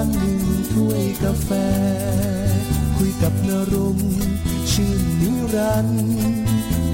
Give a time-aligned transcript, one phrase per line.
[0.00, 0.42] ารหนึ่ง
[0.74, 1.50] ถ้วยกาแฟ
[2.96, 3.98] คุยกับนรง
[4.72, 6.08] ชื่นนิรันด์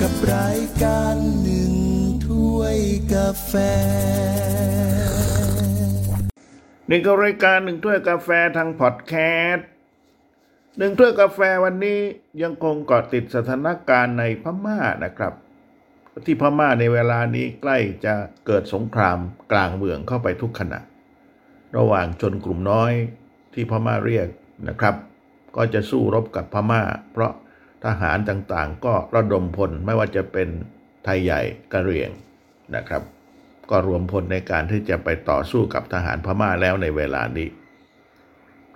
[0.00, 1.72] กับรายการหนึ่ง
[2.26, 2.78] ถ้วย
[3.14, 3.52] กาแฟ
[6.90, 9.14] นี่ก็รายการหนึ่งถ้วยกาแฟทางพอดแค
[9.50, 9.66] สต์
[10.78, 12.00] หนึ่งถ้วยกาแฟวันนี้
[12.42, 15.32] ยังคงเกาะติดสถานการณ์ในพม่านะครับ
[16.26, 18.14] ที่พม่าในเวลานี้ใกล้จะ
[18.46, 19.18] เกิดสงคราม
[19.52, 20.80] กลางเมืองเข้าไปทุกขณะ
[21.76, 22.92] ระหว่างชนกลุ่มน้อย
[23.54, 24.28] ที่พม่าเรียก
[24.68, 24.94] นะครับ
[25.56, 27.32] ก็จะสู้รบกับพม่า เพราะ
[27.84, 30.48] ทหารต่างๆ ก็ระดมพลไม่ว่าจะเป็น
[31.04, 31.40] ไทยใหญ่
[31.72, 32.10] กะเหรี่ยง
[32.76, 33.02] นะครับ
[33.70, 37.48] ก็รวมพลในการที่จะไปต่อสู้กับทหารพม่าแล้วในเวลานี้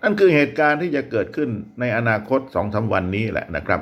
[0.02, 3.80] นั่นคือเหตุการณ์ที่จะเกิดขึ้นในอนาคตสองสาวันนี้แหละนะครับ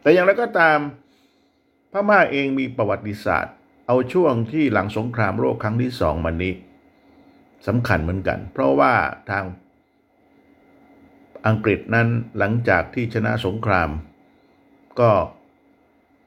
[0.00, 0.78] แต่อย่างไรก็ตาม
[1.92, 3.54] พม่าเองมีประวัติศาสตร์
[3.86, 6.52] เอาช่วงที่หลังสงครามโลกครั้งที่สองมานี้
[7.66, 8.94] สำคัญเหมือนกัน เพราะว่า
[9.30, 9.44] ทาง
[11.46, 12.08] อังกฤษนั้น
[12.38, 13.90] หลังจากที่ชนะสงคราม
[15.00, 15.12] ก็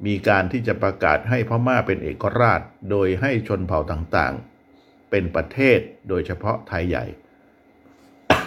[0.06, 7.06] มีการที่จะประกาศให้พม่าเป็นเอกราช โดยให้ชนเผ่าต่างๆ เป็นประเทศโดยเฉพาะไทยใหญ่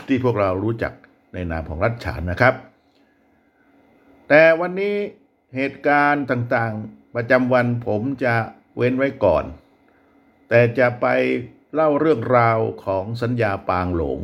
[0.06, 0.92] ที่พวกเรารู้จัก
[1.34, 2.54] ในนามของรัฐฉานนะครับ
[4.28, 4.96] แต่วันนี้
[5.56, 8.34] เหตุการณ์ต่างๆ ประจำวันผมจะ
[8.76, 9.44] เว้นไว้ก่อน
[10.48, 11.06] แต่จะไป
[11.74, 14.20] เล่าเรื่องราวของสัญญาปางหลง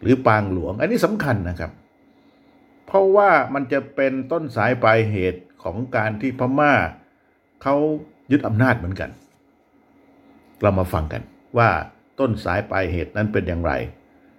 [0.00, 1.72] หรือปางหลวง อันนี้สำคัญนะครับ
[2.86, 6.72] เพราะว่ามันจะเป็นต้นสายปลายเหตุของการที่พม่า
[7.62, 7.74] เขา
[8.30, 9.10] ยึดอำนาจเหมือนกัน
[10.60, 11.22] เรามาฟังกัน
[11.58, 11.70] ว่า
[12.20, 13.72] ต้นสายปลายเหตุนั้นเป็นอย่างไร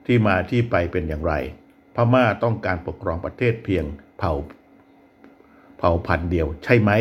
[0.06, 1.34] ที่มาที่ไปเป็นอย่างไร
[1.96, 3.86] พม่าต้องการปกครองประเทศเพียง
[4.18, 4.34] เผ่า
[5.78, 6.92] เผ่าพันธุ์เดียวใช่ไหม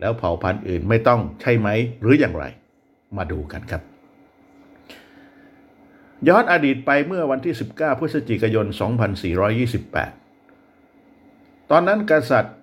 [0.00, 1.68] แล้วเผ่าพันธุ์อื่นไม่ต้องใช่ไหม
[2.00, 2.44] หรืออย่างไร
[3.16, 3.82] มาดูกันครับ
[6.28, 8.66] ย้อนอดีตไปเมื่อวันที่ 19 พฤศจิกายน
[10.72, 12.56] 2428 ตอนนั้นกษัตริย์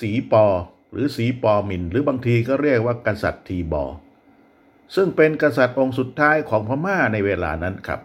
[0.00, 0.46] สีปอ
[0.92, 3.84] หรือสีปอมิน หรือบางทีก็เรียกว่ากษัตริย์ทีบอ
[4.94, 8.00] ซึ่งเป็นกษัตริย์องค์สุดท้ายของพม่าในเวลานั้นครับ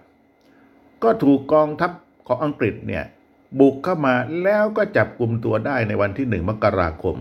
[1.03, 1.91] ก็ถูกกองทัพ
[2.27, 3.03] ของอังกฤษเนี่ย
[3.59, 7.15] บุกเข้ามาแล้วก็จับกลุ่มตัวได้ในวันที่ 1 มกราคม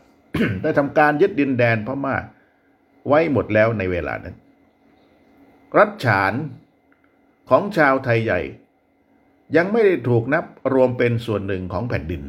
[0.61, 2.15] ได้ทำการยึดดินแดนพม่า
[3.07, 4.35] ไว้หมดแล้วในเวลานั้น
[5.77, 6.33] รัฐฉาน
[7.49, 8.41] ของชาวไทยใหญ่
[9.55, 12.21] ยังไม่ได้ถูกนับรวมเป็นส่วนหนึ่งของแผ่นดิน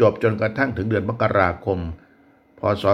[0.00, 1.78] จบจนกระทั่งถึงเดือนมกราคม
[2.58, 2.84] พศ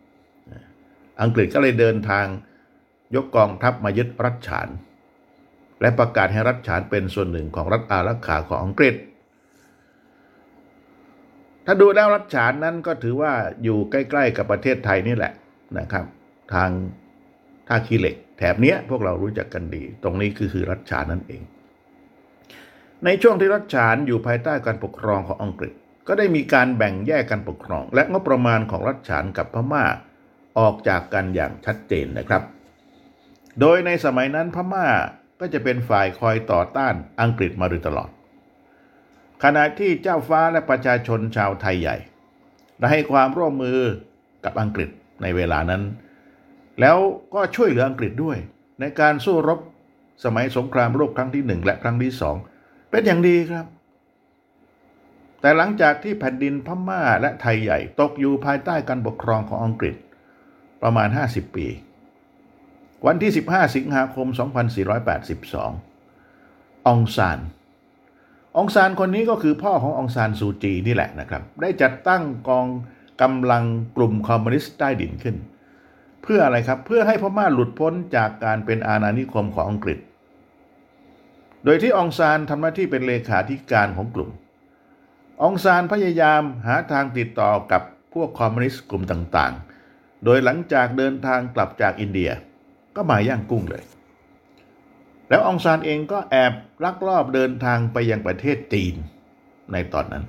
[0.00, 2.26] 2430 อังกฤษก็เลยเดินทาง
[3.14, 4.68] ยกกองทัพมายึดรัฐฉาน
[5.80, 8.94] และประกาศให้รัฐฉานเป็นส่วนหนึ่งของรัฐอารักขาของอังกฤษ
[11.66, 15.32] ถ้าดูแล้วรัฐฉานนั้นก็ถือว่าอยู่ใกล้ ๆ กับประเทศไทยนี่แหละ
[15.78, 16.04] นะครับ
[16.54, 16.70] ทาง
[17.68, 21.42] ท่าขี้เหล็ก แถบเนี้ยพวกเรารู้จักกันดี ตรงนี้คือคือรัฐฉานนั่นเอง
[23.04, 25.72] ในช่วงที่รัฐฉานอยู่ภายใต้การปกครองของอังกฤษ
[26.08, 29.84] ก็ได้มีการแบ่งแยกการปกครอง และงบประมาณของรัฐฉานกับพม่า
[30.58, 32.42] ออกจากกันอย่างชัดเจนนะครับ
[33.60, 34.86] โดยในสมัยนั้นพม่า
[35.40, 38.10] ก็จะเป็นฝ่ายคอยต่อต้านอังกฤษมาโดยตลอด
[39.44, 41.96] ขณะที่เจ้าฟ้าและประชาชนชาวไทยใหญ่
[42.78, 43.80] ได้ให้ความร่วมมือ
[44.44, 44.90] กับอังกฤษ
[45.22, 45.82] ในเวลานั้น
[46.80, 46.96] แล้ว
[47.34, 48.36] ก็ช่วยเหลืออังกฤษด้วย
[48.80, 49.60] ในการสู้รบ
[50.24, 52.36] สมัยสงครามโลกครั้งที่หนึ่งและครั้งที่สอง
[52.90, 53.66] เป็นอย่างดีครับ
[55.40, 59.96] แต่หลังจากที่แผ่นดินพม่าและไทยใหญ่ตกอยู่ภายใต้การปกครองของอังกฤษ
[60.82, 61.66] ประมาณ 50 ปี
[63.06, 64.26] วันที่ 15 สิงหาคม
[65.22, 67.38] 2482 องซาน
[68.56, 72.66] องซานคนนี้ก็คือพ่อขององซานซูจีนี่แหละนะครับ ได้จัดตั้งกอง
[73.22, 73.64] กำลัง
[73.96, 75.36] กลุ่มคอมมิวนิสต์ใต้ดินขึ้น
[76.22, 79.98] เพื่ออะไรครับเพื่อให้พม่าหลุดพ้นจากการเป็นอาณานิคมของอังกฤษ
[81.64, 84.30] โดยที่องซานทำหน้าที่เป็นเลขาธิการของกลุ่ม
[85.42, 87.82] องซานพยายามหาทางติดต่อกับ
[88.14, 92.30] พวกคอมมิวนิสต์กลุ่มต่างๆ โดยหลังจากเดินทางกลับจากอินเดีย
[92.96, 93.82] ก็มาย่างกุ้งเลย
[95.28, 96.52] แล้วองซานเองก็แอบ
[96.84, 98.94] ลักลอบเดินทางไปยังประเทศจีน
[99.72, 100.24] ในตอนนั้น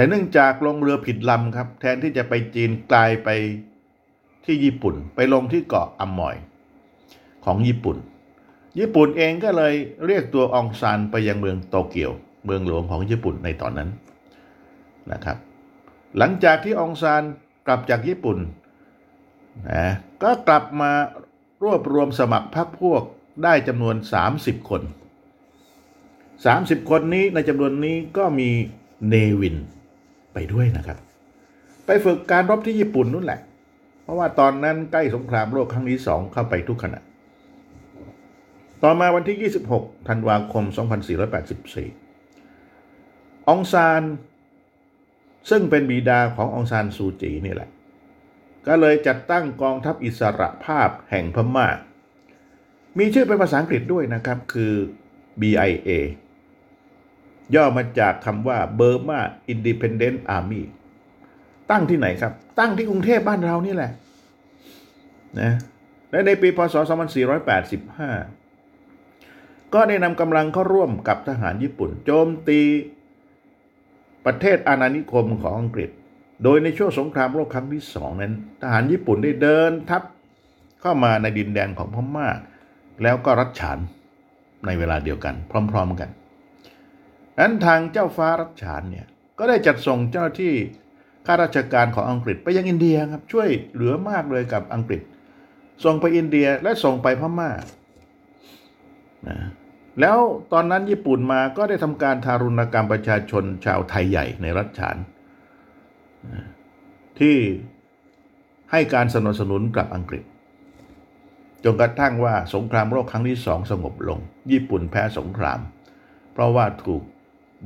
[0.00, 3.28] และเนื่องจากลงเรือผิดลำครับ แทนที่จะไปจีนกลายไป
[4.44, 6.36] ที่ญี่ปุ่น ไปลงที่เกาะอัมมอย
[7.44, 7.96] ของญี่ปุ่น
[8.78, 9.74] ญี่ปุ่นเองก็เลย
[10.06, 12.12] เรียกตัวองซานไปยังเมืองโตเกียว
[12.44, 13.88] เมืองหลวงของญี่ปุ่นในตอนนั้น
[15.12, 15.36] นะครับ
[16.18, 17.22] หลังจากที่องซาน
[17.66, 18.38] กลับจากญี่ปุ่น
[19.70, 19.86] นะ
[20.22, 20.92] ก็กลับมา
[21.64, 23.02] รวบรวมสมัครพรรคพวก
[23.44, 23.96] ได้จำนวน
[24.32, 24.82] 30 คน
[26.06, 28.50] 30 คนนี้ในจำนวนนี้ก็มี
[29.08, 29.56] เนวิน
[30.32, 30.98] ไปด้วยนะครับ
[31.86, 33.40] ไปฝึกการรบที่ญี่ปุ่นนู่นแหละ
[34.02, 37.00] เพราะว่าตอนนั้นใกล้สงครามโลกครั้งที่สองเข้าไปทุกขณะ
[38.82, 40.64] ต่อมาวันที่ 26 ธันวาคม
[42.12, 44.02] 2484 องซาน
[45.50, 47.70] ซึ่งเป็นบิดาขององซานซูจีนี่แหละ
[48.66, 51.68] ก็เลยจัดตั้งกองทัพอิสระภาพแห่งพม่า
[52.98, 54.72] มีชื่อเป็นภาษาอังกฤษด้วยนะครับคือ
[55.40, 55.90] BIA
[57.54, 59.20] ย่อมาจากคำว่า Burma
[59.52, 60.62] Independent Army
[61.70, 63.90] ตั้งที่ไหนครับ ตั้งที่กรุงเทพบ้านเรานี่แหละ
[65.40, 65.52] นะ
[66.10, 66.74] และในปีพศ
[68.44, 72.60] 2485 ก็ได้นำกำลังเข้าร่วมกับทหารญี่ปุ่น โจมตี
[74.26, 75.90] ประเทศอาณานิคมของอังกฤษ
[76.44, 80.02] โดยในช่วงสงครามโลกครั้งที่สองนั้น ทหารญี่ปุ่นได้เดินทัพ
[80.80, 82.28] เข้ามาในดินแดนของพม่า
[83.02, 83.78] แล้วก็รัดฉาน
[84.66, 86.10] ในเวลาเดียวกัน พร้อม ๆ กัน
[87.38, 89.06] นั้นทางเจ้าฟ้ารัชฉานเนี่ย
[89.38, 90.54] ก็ได้จัดส่งเจ้าหน้าที่
[91.26, 95.00] ข้าราชการของอังกฤษไปยังอินเดียครับช่วยเหลือมากเลยกับอังกฤษ
[95.84, 97.50] ส่งไปอินเดียและส่งไปพม่า
[99.28, 99.38] นะ
[100.00, 100.18] แล้ว
[100.52, 104.96] ตอนนั้นญี่ปุ่นมาก็ได้ทำการทารุณกรรมประชาชนชาวไทยใหญ่ในรัฐฉาน
[107.20, 107.36] ที่
[108.72, 110.24] ให้การสนับสนุนกับอังกฤษ
[111.64, 114.18] จนกระทั่งว่าสงครามโลกครั้งที่สองสงบลง
[114.52, 115.60] ญี่ปุ่นแพ้สงคราม
[116.32, 117.02] เพราะว่าถูก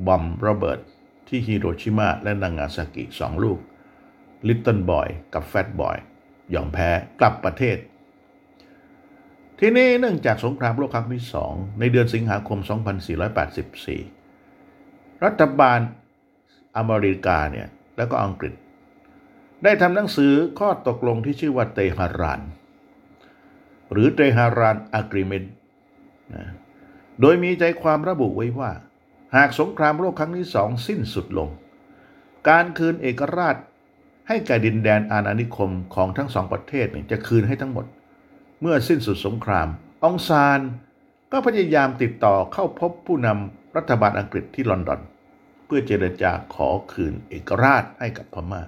[0.06, 0.78] บอมระเบิด
[1.28, 3.58] ที่ฮิโรชิมาและนางาซากิสองลูก
[4.46, 5.96] ลิตเติ้ลบอยกับแฟตบอย
[6.54, 6.88] ยอมแพ้
[7.20, 7.78] กลับประเทศ
[9.58, 12.58] ที่นี้เนื่องจากสงครามโลกครั้งที่สองในเดือนสิงหาคม
[13.46, 15.80] 2484 รัฐบาล
[16.76, 18.54] อเมริกาเนี่ยแล้วก็อังกฤษ
[19.64, 22.40] ได้ทำหนังสือข้อตกลงที่ชื่อว่าเตหาราน
[23.92, 25.44] หรือเตหารานอะกริเมน
[27.20, 28.70] โดยมีใจความระบุไว้ว่า
[29.36, 31.48] หากสงครามโลกครั้งที่สองสิ้นสุดลง
[32.48, 33.56] การคืนเอกราช
[34.28, 37.86] ให้แก่ดินแดนอาณานิคมของทั้งสองประเทศจะคืนให้ทั้งหมด
[38.60, 39.68] เมื่อสิ้นสุดสงคราม
[40.04, 40.60] องซาน
[41.32, 45.00] ก็พยายามติดต่อเข้าพบผู้นำรัฐบาลอังกฤษที่ลอนดอน
[45.66, 48.62] เพื่อเจรจาขอคืนเอกราชให้กับพม่า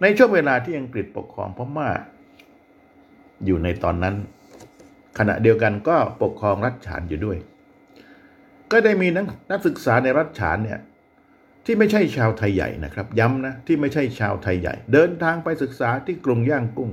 [0.00, 1.90] ในช่วงเวลาที่อังกฤษปกครองพม่า
[3.44, 4.14] อยู่ในตอนนั้น
[5.18, 7.38] ขณะเดียวกันก็ปกครองรัฐฉานอยู่ด้วย
[8.74, 9.08] ก็ได้มี
[9.50, 10.80] นักศึกษาในรัฐฉานเนี่ย
[11.64, 16.90] ที่ไม่ใช่ชาวไทยใหญ่นะครับ ย้ำนะที่ไม่ใช่ชาวไทยใหญ่ เดินทางไปศึกษาที่กรุงย่างกุ้ง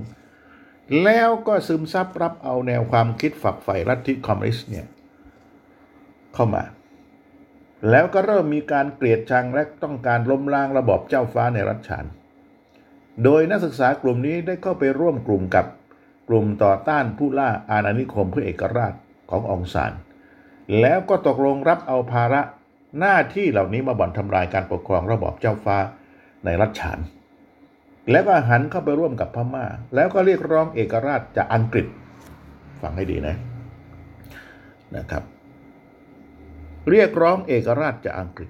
[1.04, 4.88] แล้วก็ซึมซับรับเอาแนวความคิดฝักใฝ่รัฐิคอมมิวนิสต์เนี่ย
[6.33, 6.63] เข้ามา
[7.89, 12.06] แล้วก็เริ่มมีการเกลียดชังและต้องการล้มล้างระบอบเจ้าฟ้าในรัฐฉาน
[13.24, 15.66] โดยนักศึกษากลุ่มนี้ได้เข้าไปร่วมกลุ่มกับ
[16.30, 18.94] กลุ่มต่อต้านผู้ล่าอาณานิคมเพื่อเอกราช
[19.30, 19.94] ขององซาน
[20.80, 22.42] แล้วก็ตกลงรับเอาภาระ
[23.00, 25.78] หน้าที่เหล่านี้มาบ่อนทำลายการปกครองระบอบเจ้าฟ้า
[26.46, 27.00] ในรัฐฉาน
[28.12, 29.66] แล้วก็หันเข้าไปร่วมกับพม่า
[29.96, 31.88] แล้วก็เรียกร้องเอกราชจากอังกฤษ
[32.82, 33.36] ฟังให้ดีนะ
[34.96, 35.24] นะครับ
[36.90, 38.50] เรียกร้องเอกราชจากอังกฤษ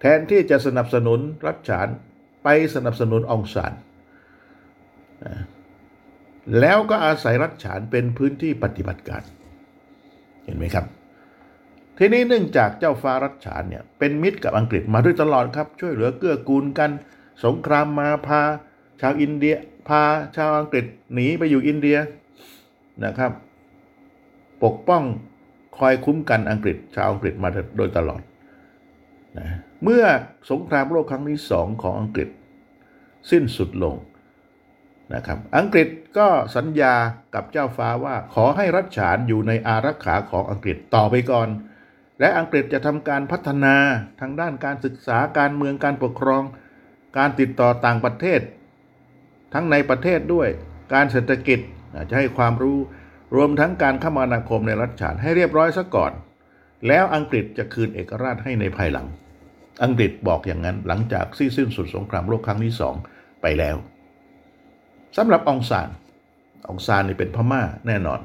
[0.00, 1.88] แทนที่จะสนับสนุนรัฐฉาน
[2.44, 3.72] ไปสนับสนุนองซาน
[6.60, 9.22] แล้วก็อาศัยรัฐฉานเป็นพื้นที่ปฏิบัติการ
[10.48, 10.86] เห็นไหมครับ
[11.98, 16.90] ทีนี้เนื่องจากเจ้าฟ้ารัชฉานเนี่ยเป็นมิตรกับอังกฤษมาด้วยตลอดครับ ช่วยเหลือเกื้อกูลกัน
[17.44, 18.40] สงครามมาพา
[19.00, 19.56] ชาวอินเดีย
[19.88, 20.02] พา
[20.36, 20.84] ชาวอังกฤษ
[21.14, 21.98] หนีไปอยู่อินเดีย
[23.04, 23.32] นะครับ
[24.64, 25.02] ปกป้อง
[25.78, 28.22] คอยคุ้มกันอังกฤษ ชาวอังกฤษมาโดยตลอด
[29.38, 29.48] นะ
[29.82, 30.04] เมื่อ
[30.50, 32.28] สงครามโลกครั้งที่สองของอังกฤษ
[33.30, 33.94] สิ้นสุดลง
[35.14, 35.88] นะครับอังกฤษ
[36.18, 36.94] ก็สัญญา
[37.34, 41.48] กับเจ้าฟ้าว่าขอให้รัฐฉานอยู่ในอารักขาของอังกฤษต่อไปก่อน
[42.20, 43.74] และอังกฤษจะทำการพัฒนา
[44.20, 46.42] ทางด้านการศึกษาการเมืองการปกครอง
[47.18, 48.40] การติดต่อต่างประเทศ
[49.54, 50.48] ทั้งในประเทศด้วย
[50.94, 51.60] การเศรษฐกิจ
[52.08, 52.78] จะให้ความรู้
[53.36, 56.12] รวมทั้งการคมนาคมในรัฐฉานให้เรียบร้อยซะก่อน
[56.88, 59.06] แล้วอังกฤษจะคืนเอกราชให้ในภายหลัง
[59.84, 62.94] อังกฤษบอกอย่างนั้นหลังจากสิ้นสุดสงครามโลกครั้งที่สอง
[63.42, 63.76] ไปแล้ว
[65.18, 65.88] สำหรับองซาน
[66.68, 68.20] องซานนี่เป็นพม่าแน่นอน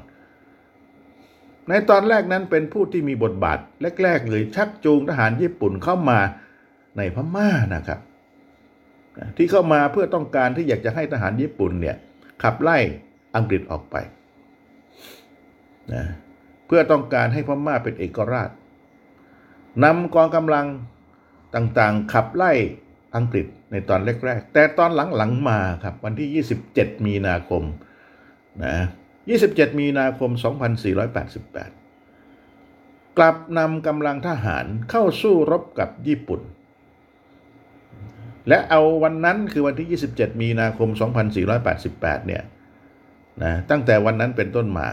[1.68, 3.58] ในตอนแรกนั้นเป็นผู้ที่มีบทบาท
[4.02, 6.18] แรกๆเลยชักจูงทหารญี่ปุ่นเข้ามา
[6.96, 8.00] ในพม่านะครับ
[9.36, 11.96] ที่เข้ามาเพื่อต้องการที่อยากจะให้ทหารญี่ปุ่นเนี่ย
[12.42, 12.78] ขับไล่
[13.36, 13.96] อังกฤษออกไป
[15.92, 16.04] นะ
[16.66, 18.50] เพื่อต้องการให้พม่าเป็นเอกราช
[19.84, 20.66] นำกองกำลัง
[21.54, 22.52] ต่างๆ ขับไล่
[23.16, 27.62] อังกฤษ ในตอนแรก ๆ แต่ตอนหลังๆมาครับ วันที่ 27 มีนาคม
[28.64, 28.76] นะ
[29.28, 30.30] 27 มีนาคม
[31.94, 36.40] 2488 กลับนำกำลังทหารเข้าสู้รบกับญี่ปุ่น
[38.48, 40.88] และเอาวันนั้นคือวันที่ 27 มีนาคม
[41.58, 42.42] 2488 เนี่ย
[43.42, 44.88] นะตั้งแต่วันนั้นเป็นต้นมา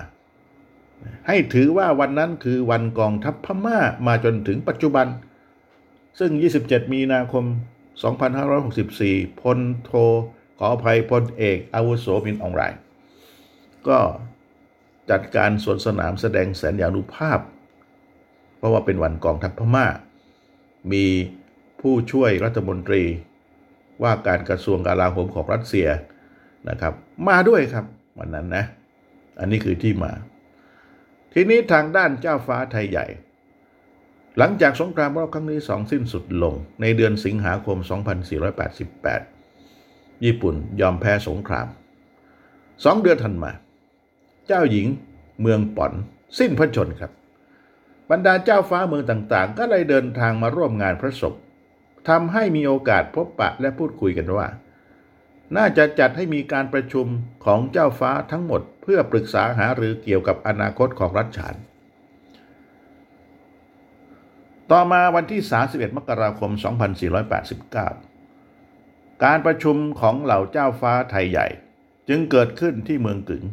[1.28, 5.08] ให้ถือว่าวันนั้นคือวันกองทัพพม่ามาจนถึงปัจจุบัน
[6.20, 6.32] ซึ่ง
[6.64, 7.46] 27 มีนาคม
[8.10, 9.92] 2564 พลโท
[10.58, 12.64] ขออภัยพลเอกอาวุโสมินอองไร
[13.88, 14.00] ก็
[15.10, 17.40] จัดการสวนสนามแสดงแสนยานุภาพ
[18.58, 19.88] เพราะว่าเป็นวันกองทัพพม่า
[20.92, 21.06] มี
[21.82, 23.04] ผู้ช่วยรัฐมนตรี
[24.04, 25.88] ว่าการกระทรวงกลาโหมของรัสเซีย
[26.70, 26.94] นะครับ
[27.28, 27.86] มาด้วยครับ
[28.20, 28.64] วันนั้นนะ
[29.40, 30.12] อันนี้คือที่มา
[31.34, 33.06] ทีนี้ทางด้านเจ้าฟ้าไทยใหญ่
[34.38, 37.78] หลังจากสงครามรอบครั้งที่สองสิ้นสุดลง ในเดือนสิงหาคม
[39.42, 41.68] 2488 ญี่ปุ่นยอมแพ้สงคราม
[42.84, 43.52] สองเดือนถัดมา
[44.48, 44.88] เจ้าหญิง
[45.42, 45.94] เมืองป่อน
[46.40, 47.12] สิ้นพระชนครับ
[48.12, 51.34] บรรดาเจ้าฟ้าเมืองต่างๆ ก็เลยเดินทางมาร่วมงานพระศพ
[52.10, 54.48] ทำให้มีโอกาสพบปะและพูดคุยกันว่า
[55.56, 57.08] น่าจะจัดให้มีการประชุม
[57.46, 61.56] ของเจ้าฟ้าทั้งหมด เพื่อปรึกษาหารือเกี่ยวกับอนาคตของรัฐฉาน
[64.72, 66.52] ต่อมาวันที่ 31 มกราคม
[68.28, 71.48] 2489 การประชุมของเหล่าเจ้าฟ้าไทยใหญ่
[72.10, 73.44] จึงเกิดขึ้นที่เมืองกึ๋ง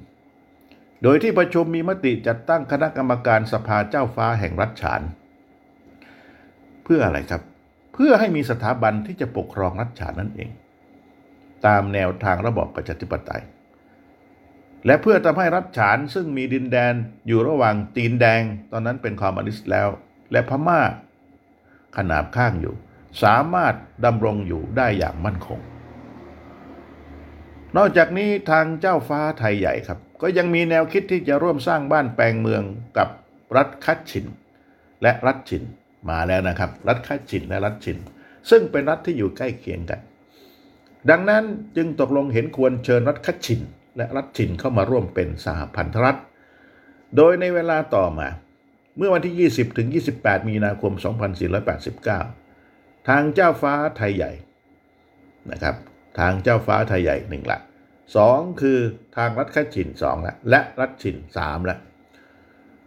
[1.03, 5.03] โดยที่ประชุมมีมติจัดตั้งคณะกรรมการสภาเจ้าฟ้าแห่งรัฐฉาน
[6.85, 7.43] เพื่ออะไรครับ
[7.95, 10.51] เพื่อให้มีสถาบันที่จะปกครองรัฐฉานนั่นเอง
[11.67, 13.43] ตามแนวทางระบอบประชาธิปไตย
[14.87, 16.95] และเพื่อทำให้รัฐฉานซึ่งมีดินแดน
[17.27, 19.91] อยู่ระหว่างตีนแดง ตอนนั้นเป็นคอมมิวนิสต์แล้ว
[20.33, 20.81] และพม่า
[21.97, 22.75] ขนาบข้างอยู่
[23.23, 25.61] สามารถดำรงอยู่ได้อย่างมั่นคง
[27.77, 32.63] นอกจากนี้ทางเจ้าฟ้าไทยใหญ่ครับ ก็ยังมีแนวคิดที่จะร่วมสร้างบ้านแปลงเมือง
[32.99, 33.09] กับ
[33.57, 34.27] รัฐคัตชิน
[35.03, 35.63] และรัฐชิน
[36.11, 37.99] มาแล้วนะครับ รัฐคัตชินและรัฐชิน
[38.51, 40.01] ซึ่งเป็นรัฐที่อยู่ใกล้เคียงกัน
[41.11, 41.45] ดังนั้น
[41.77, 43.61] จึงตกลงเห็นควรเชิญรัฐคัตชิน
[43.97, 46.19] และรัฐชินเข้ามาร่วมเป็นสหพันธรัฐ
[47.17, 48.29] โดยในเวลาต่อมา
[48.99, 49.89] เมื่อวันที่ 20 ถึง
[50.19, 50.93] 28 มีนาคม
[52.21, 54.33] 2489 ทางเจ้าฟ้าไทยใหญ่
[55.51, 55.77] นะครับ
[56.19, 57.59] ทางเจ้าฟ้าไทยใหญ่หนึ่งละ
[58.17, 58.79] สองคือ
[59.17, 61.77] ทางรัฐคชินสองละและรัฐชินสามละ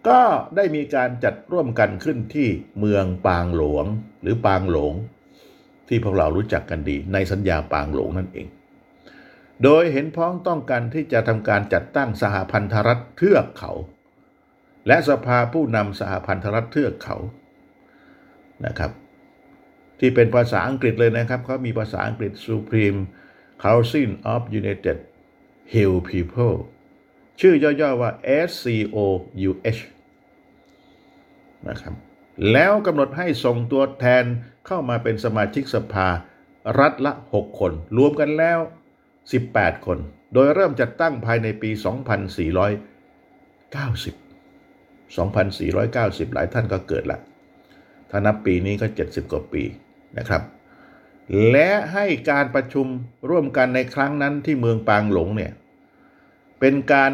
[0.08, 0.22] ก็
[0.56, 2.50] ได้มีการจัดร่วมกันขึ้นที่
[2.80, 3.86] เมืองปางหลวง
[4.22, 4.94] หรือปางหลง
[5.88, 8.48] ที่พวกเรารู้จักกันดีในสัญญาปางหลวงนั่นเอง
[9.64, 13.72] โดยเห็นพ้องต้องกันที่จะทำการจัดตั้งสหพันธรัฐเทือกเขา
[14.88, 17.18] และสภาผู้นำสหพันธรัฐเทือกเขา
[18.66, 18.92] นะครับ
[20.00, 23.00] ที่เป็นภาษาอังกฤษเลยนะครับเขามีภาษาอังกฤษ Supreme
[23.64, 24.98] Council of United
[25.74, 26.58] Hill People
[27.40, 28.12] ชื่อย่อๆว่า
[28.50, 29.82] SCOUH
[31.70, 31.94] นะครับ
[32.52, 34.24] แล้วกำหนดให้ส่งตัวแทน
[34.68, 36.08] เข้ามาเป็นสมาชิกสภา
[36.80, 38.60] รัฐละ 6 คน รวมกันแล้ว
[39.22, 39.98] 18 คน
[40.34, 41.82] โดยเริ่มจัดตั้งภายในปี 2490
[45.18, 47.20] 2490 หลายท่านก็เกิดละ
[48.10, 49.64] ถ้านับปีนี้ก็ 70 กว่าปี
[50.18, 50.44] นะครับ
[51.52, 52.88] และให้การประชุม
[53.30, 55.52] ร่วมกันในครั้งนั้นที่เมืองปางหลงเนี่ย
[56.60, 57.12] เป็นการ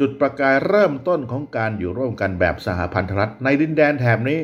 [0.00, 4.40] จุดประกายเริ่มต้นของการอยู่ร่วมกันแบบสหพันธรัฐในดินแดนแถบนี้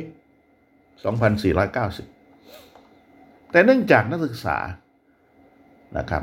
[1.69, 4.59] 2490 แต่เนื่องจากนักศึกษา
[5.99, 6.23] นะครับ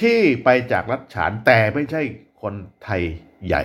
[0.00, 2.02] ที่ไปจากรัฐฉานแต่ไม่ใช่
[2.42, 2.54] คน
[2.84, 3.02] ไทย
[3.46, 3.64] ใหญ่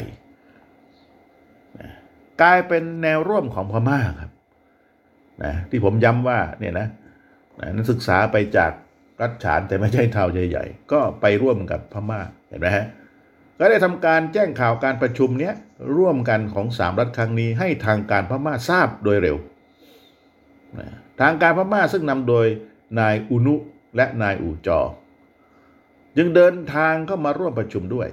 [2.42, 4.32] กลายเป็นแนวร่วมของพม่าครับ
[5.44, 6.88] นะที่ผมย้ำว่าเนี่ยนะ
[7.76, 8.72] นักศึกษาไปจาก
[9.22, 12.86] รัฐฉานแต่ไม่ใช่เท่าใหญ่ๆก็ไปร่วมกับพม่าเห็นไหมฮะ
[13.60, 15.54] ก็ได้ทำการแจ้งข่าวการประชุมเนี้ย
[15.98, 19.38] ร่วมกันของสามรัฐครั้งนี้ให้ทางการพม่าทราบโดยเร็ว
[20.80, 20.88] นะ
[21.22, 22.48] ทางการพม่าซึ่งนำโดย
[23.00, 23.56] นายอุนุ
[23.96, 24.80] และนายอูจอ
[26.18, 28.08] จึงเดินทางเข้ามาร่วมประชุมด้วย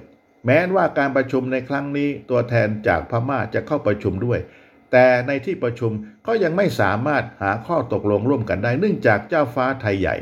[0.45, 4.39] แม้ว่าการประชุมในครั้งนี้ตัวแทนจากพม่าจะเข้าประชุมด้วย
[4.91, 5.91] แต่ในที่ประชุม
[6.27, 10.15] ก็ยังไม่สามารถหาข้อตกลงร่วมกันได้ เนื่องจากเจ้าฟ้าไทยใหญ่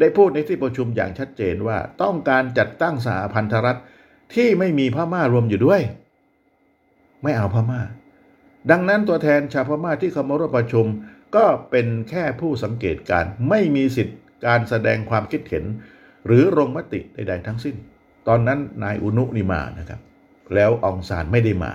[0.00, 3.80] ได้พูดในที่ประชุมอย่างชัดเจนว่าต้องการจัดตั้งสหพันธรัฐ
[4.34, 5.80] ที่ไม่มีพม่ารวมอยู่ด้วย
[7.22, 7.80] ไม่เอาพม่า
[8.70, 10.86] ดังนั้นตัวแทนชาวพม่าที่เข้ามาร่วมประชุม
[11.36, 15.64] ก็เป็นแค่ผู้สังเกตการไม่มีสิทธิ์การแสดงความคิดเห็น
[16.26, 17.76] หรือลงมติใด ๆ ทั้งสิ้น
[18.28, 20.00] ตอนนั้นนายอุนุนี่มานะครับ
[20.54, 21.72] แล้วองซานไม่ได้มา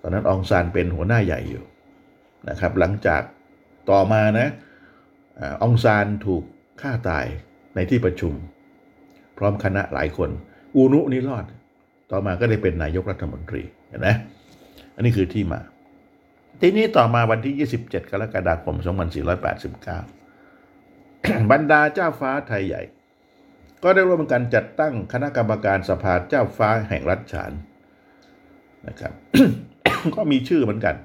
[0.00, 1.64] ตอนนั้นองซานเป็นหัวหน้าใหญ่อยู่
[2.48, 3.22] นะครับ หลังจาก
[3.90, 4.48] ต่อมานะ
[5.62, 6.42] องซานถูก
[6.80, 7.26] ฆ่าตาย
[7.74, 8.32] ในที่ประชุม
[9.38, 10.30] พร้อมคณะหลายคน
[10.74, 11.44] อูนุนี่รอด
[12.10, 14.08] ต่อมาก็ได้เป็นนายกรัฐมนตรีเห็นไหม
[14.94, 15.60] อันนี้คือที่มา
[16.60, 18.76] ทีนี้ต่อมาวันที่ 27 กรกฎาคม
[20.14, 22.82] 2489 บรรดาเจ้าฟ้าไทยใหญ่
[23.82, 27.52] ก็ได้ร่วมกันจัดตั้งคณะกรรมการสภาเจ้าฟ้าแห่งรัฐฉาน
[28.88, 29.12] นะครับ
[30.14, 30.96] ก็มีชื่อเหมือนกัน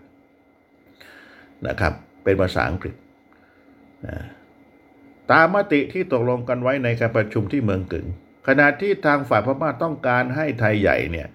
[1.67, 2.95] นะครับ เป็นภาษาอังกฤษ
[4.05, 4.17] นะ
[5.31, 8.07] ตามมติที่ตกลงกันไว้ในการประชุมที่เมืองกึ่ง
[8.47, 11.27] ขณะที่ทางฝ่ายพม่าต้องการให้ไทยใหญ่เนี่ย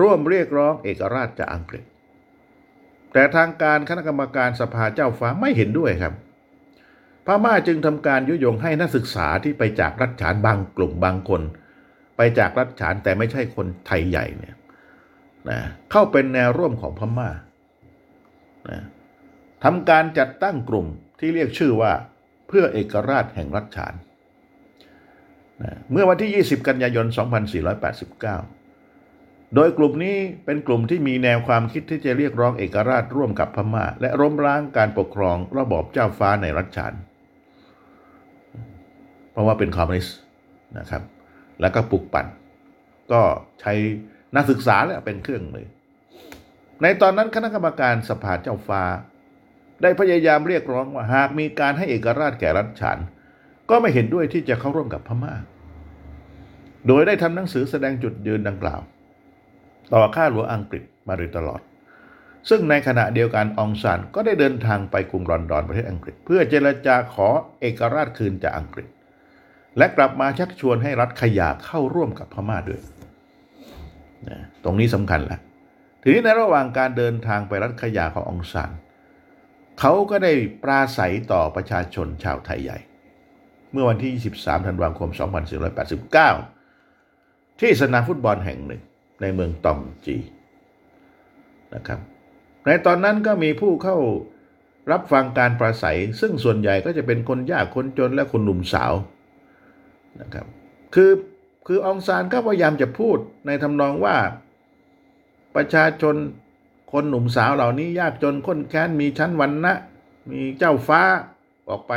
[0.00, 1.84] ร่วมเรียกร้องเอกราชจากอังกฤษ
[3.12, 6.14] แต่ทางการคณะกรรมการสภาเจ้าฟ้าไม่เห็นด้วยครับ
[7.26, 11.42] พม่าจึงทำการยุยงให้นักศึกษาที่ไปจากรัฐฉานบางกลุ่มบางคน
[12.16, 14.56] ไปจากรัฐฉานแต่ไม่ใช่คนไทยใหญ่เนี่ย
[15.50, 15.58] นะ
[15.90, 17.30] เข้าเป็นแนวร่วมของพม่า
[18.70, 18.80] นะ
[19.64, 20.86] ทำการจัดตั้งกลุ่ม
[21.20, 21.92] ที่เรียกชื่อว่า
[22.48, 23.94] เพื่อเอกราชแห่งรัฐฉาน
[25.62, 27.06] นะเมื่อวันที่ 20 กันยายน
[28.30, 36.94] 2489 โดยกลุ่มนี้เป็นกลุ่มที่มีแนวความคิดที่จะเรียกร้องเอกราชร่วมกับพม่า และล้มล้างการปกครองระบอบเจ้าฟ้าในรัฐฉาน
[39.34, 40.16] เพราะว่าเป็นคอมมิวนิสต์
[40.78, 41.02] นะครับ
[41.60, 42.26] แล้วก็ปลุกปั่น
[43.12, 43.20] ก็
[43.60, 43.72] ใช้
[44.36, 45.66] นักศึกษาแหละเป็นเครื่องมือ
[46.82, 48.82] ในตอนนั้นคณะกรรมการสภาเจ้าฟ้า
[49.82, 52.98] ได้พยายามเรียกร้องว่าหากมีการให้เอกราชแก่รัฐฉาน
[53.70, 55.34] ก็ไม่เห็นด้วยที่จะเข้าร่วมกับพม่า
[56.86, 58.80] โดยได้ทำหนังสือแสดงจุดยืนดังกล่าว
[59.92, 61.60] ต่อข้าหลวงอังกฤษมาโดยตลอด
[62.48, 67.28] ซึ่งในขณะเดียวกันองซานก็ได้เดินทางไปกรุงลอนดอนประเทศอังกฤษ เพื่อเจรจาขอ
[67.60, 68.86] เอกราชคืนจากอังกฤษ
[69.78, 72.80] และกลับมาชักชวนให้รัฐขยาเข้าร่วมกับพม่าด้วย
[74.28, 75.38] นะตรงนี้สำคัญละ
[76.02, 78.70] ทีนี้ในระหว่างการเดินทางไปรัฐขยาขององซาน
[79.80, 82.78] เขาก็ได้ปราศัยต่อประชาชนชาวไทยใหญ่
[83.72, 85.10] เมื่อวันที่ 23 ธันวาคม
[86.34, 88.82] 2489 ที่สนามฟุตบอลแห่งหนึ่ง
[89.20, 90.16] ในเมืองตองจี
[91.74, 92.00] นะครับ
[92.64, 93.96] ในตอนนั้นก็มีผู้เข้า
[94.92, 98.92] รับฟังการปราศัย ซึ่งส่วนใหญ่ก็จะเป็นคนยากคนจนและคนหนุ่มสาว
[100.20, 100.46] นะครับ
[100.94, 101.12] คือ
[101.66, 104.16] คือองซานก็พยายามจะพูดในทำนองว่า
[105.56, 106.14] ประชาชน
[106.92, 109.74] คนหนุ่มสาวเหล่านี้ยากจนค้นแค้นมีชั้นวันนะ
[110.30, 111.02] มีเจ้าฟ้า
[111.68, 111.92] ออกไป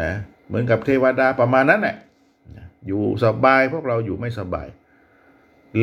[0.00, 0.10] นะ
[0.46, 1.96] เหมือนกับเทวดาประมาณนั้นแหละ
[2.86, 4.68] อยู่สบายพวกเราอยู่ไม่สบาย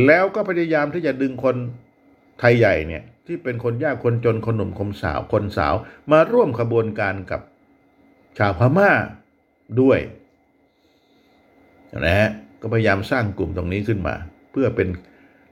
[0.06, 1.56] แล้วก็พยายามที่จะดึงคน
[2.40, 5.74] ไทยใหญ่เนี่ยที่เป็นคนยากคนจนคนหนุ่มคนสาวคนสาว
[6.12, 7.42] มาร่วมขบวนการกับ
[8.38, 8.92] ชาวพม่า
[9.82, 10.00] ด้วย
[12.00, 12.30] นะฮะ
[12.62, 14.16] ก็พยายามสร้างกลุ่มตรงนี้ขึ้นมา
[14.52, 14.88] เพื่อเป็น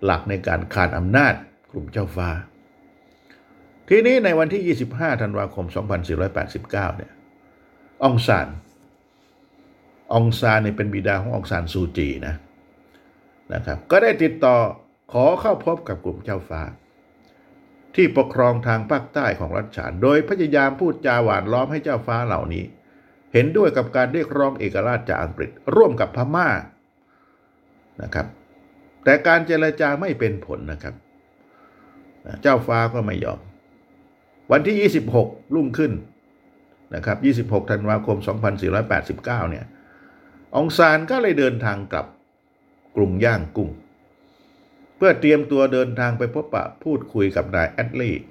[0.04, 1.34] หลักในการขานอำนาจ
[1.72, 2.30] กลุ่มเจ้าฟ้า
[3.90, 5.66] ทีนี้ในวันที่ 25 ธันวาคม
[6.32, 7.12] 2489 เนี่ย
[8.04, 8.48] องซาน
[10.14, 12.36] องซานเนี่ยเป็นบิดาขององซานซูจีนะ
[13.54, 14.56] นะครับ ก็ได้ติดต่อ
[15.14, 16.62] ขอเข้าพบกับกลุ่มเจ้าฟ้า
[17.96, 22.64] ที่ปกครองทางภาคใต้ของรัฐฉาน โดยพยายามพูดจาหวานล้อมให้เจ้าฟ้าเหล่านี้
[23.34, 26.50] เห็นด้วยกับการเรียกร้องเอกราชจากอังกฤษร่วมกับพม่า
[28.02, 28.28] นะครับ
[29.04, 30.96] แต่การเจรจาไม่เป็นผลนะครับ
[32.42, 33.40] เจ้าฟ้าก็ไม่ยอม
[34.52, 35.92] วันที่ 26 รุ่งขึ้น
[36.96, 37.14] นะครั
[37.44, 38.18] บ 26 ธันวาคม
[38.80, 39.66] 2489 เนี่ย
[40.56, 42.08] องซานก็เลยเดินทางกลับ
[42.96, 43.70] กรุงย่างกุ้ง
[44.98, 48.24] เพื่อเตรียมตัวเดินทางไปพบปะพูดคุยกับนายแอดลีย์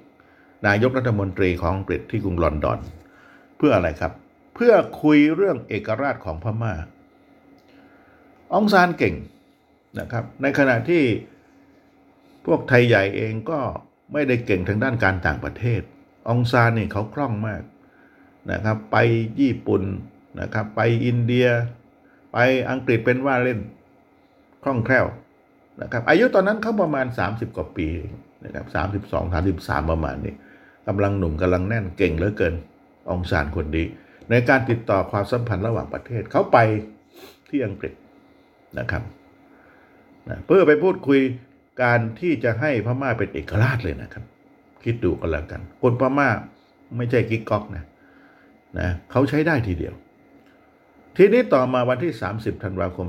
[0.67, 2.79] นายกรัฐมนตรีของอังกฤษที่กรุงลอนดอน
[3.57, 4.13] เพื่ออะไรครับ
[4.59, 6.73] พื่อคุยเรื่องเอกราชของพม่า
[8.53, 9.15] องซานเก่ง
[9.99, 11.03] นะครับ ในขณะที่
[12.45, 13.59] พวกไทยใหญ่เองก็
[14.13, 15.81] ไม่ได้เก่งทางด้านการต่างประเทศ
[16.29, 17.61] องซานนี่เขาคล่องมาก
[18.51, 18.97] นะครับ ไป
[19.39, 19.83] ญี่ปุ่น
[20.41, 21.47] นะครับ ไปอินเดีย
[22.33, 22.37] ไป
[22.69, 23.59] อังกฤษเป็นว่าเล่น
[24.63, 25.05] คล่องแคล่ว
[25.81, 27.89] นะครับ อายุตอนนั้นเขาประมาณ 30 กว่าปี
[28.45, 30.33] นะครับสามสิบสองสามสิบสามประมาณนี้
[30.87, 32.53] กำลังหนุ่มกำลังแน่นเก่งเหลือเกิน
[33.09, 33.83] องซานคนดี
[34.29, 36.57] ในการติดต่อความสัมพันธ์ระหว่างประเทศเขาไป
[37.49, 37.93] ที่อังกฤษ
[38.79, 39.03] นะครับ
[40.29, 41.19] นะเพื่อไปพูดคุย
[41.83, 44.23] การที่จะให้พม่าเป็นเอกราชเลยนะครับ
[44.83, 46.29] คิดดูกันแล้วกัน คนพม่า
[46.97, 47.85] ไม่ใช่กิ๊กก๊อกนะ
[48.79, 49.93] นะเขาใช้ได้ทีเดียว
[51.17, 53.07] ทีนี้ต่อมาวันที่ 30ธันวาคม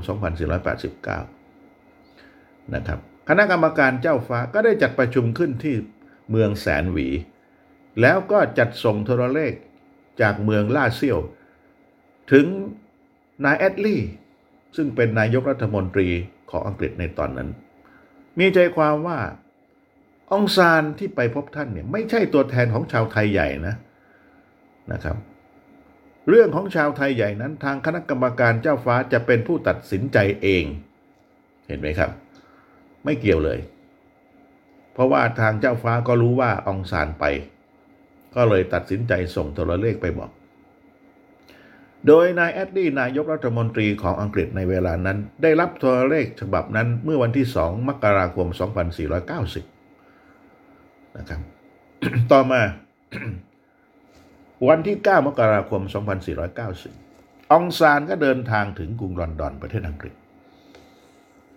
[1.55, 5.75] 2489 นะครับ คณะกรรมการเจ้าฟ้าก็ได้จัดประชุมขึ้นที่
[6.29, 7.07] เมืองแสนหวี
[8.01, 9.53] แล้วก็จัดส่งโทรเลข
[10.21, 11.19] จากเมืองล่าเซียว
[12.31, 12.45] ถึง
[13.45, 14.09] นายแอดลีย์
[14.75, 16.07] ซึ่งเป็นนายกรัฐมนตรี
[16.51, 17.49] ของอังกฤษในตอนนั้น
[18.39, 19.19] มีใจความว่า
[20.31, 23.75] องซานที่ไปพบท่านเนี่ยไม่ใช่ตัวแทนของชาวไทยใหญ่นะ
[24.91, 25.17] นะครับ
[26.29, 30.63] เรื่องของชาวไทยใหญ่นั้น ทางคณะกรรมการเจ้าฟ้าจะเป็นผู้ตัดสินใจเอง
[31.67, 32.11] เห็นไหมครับ
[33.03, 33.59] ไม่เกี่ยวเลย
[34.93, 37.25] เพราะว่าทางเจ้าฟ้าก็รู้ว่าองซานไป
[38.35, 40.31] ก็เลยตัดสินใจส่งโทรเลขไปบอก
[42.07, 48.47] โดยนายแอตลีนายกรัฐมนตรีของอังกฤษในเวลานั้น ได้รับโทรเลขฉบับนั้นเมื่อวันที่ 2 มกราคม
[50.01, 51.41] 2490 นะครับ
[52.31, 52.61] ต่อมา
[54.69, 55.81] วันที่ 9 มกราคม
[56.67, 60.13] 2490 องซานก็เดินทางถึงกรุงลอนดอนประเทศอังกฤษ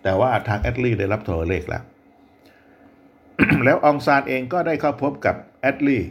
[0.03, 1.83] แต่ว่าทางแอตลีได้รับโทรเลขแล้ว
[3.65, 6.03] แล้วองซานเองก็ได้เข้าพบกับแอดลี่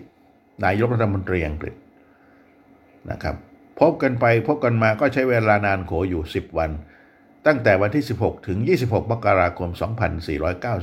[0.65, 1.75] นายกรัฐมนตรีอังกฤษ
[3.11, 3.37] นะครับ
[3.81, 6.71] พบกันไปพบกันมาก็ใช้เวลานานโขอยู่ 10 วัน
[7.47, 9.71] ตั้งแต่วันที่ 16 ถึง 26 มกราคม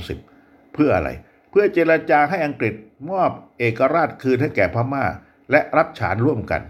[0.00, 1.10] 2490 เพื่ออะไร
[1.50, 2.74] เพื่อเจรจาให้อังกฤษ
[3.10, 5.04] มอบเอกราชคืนให้แก่พม่า
[5.50, 6.62] และรัฐฉานร่วมกัน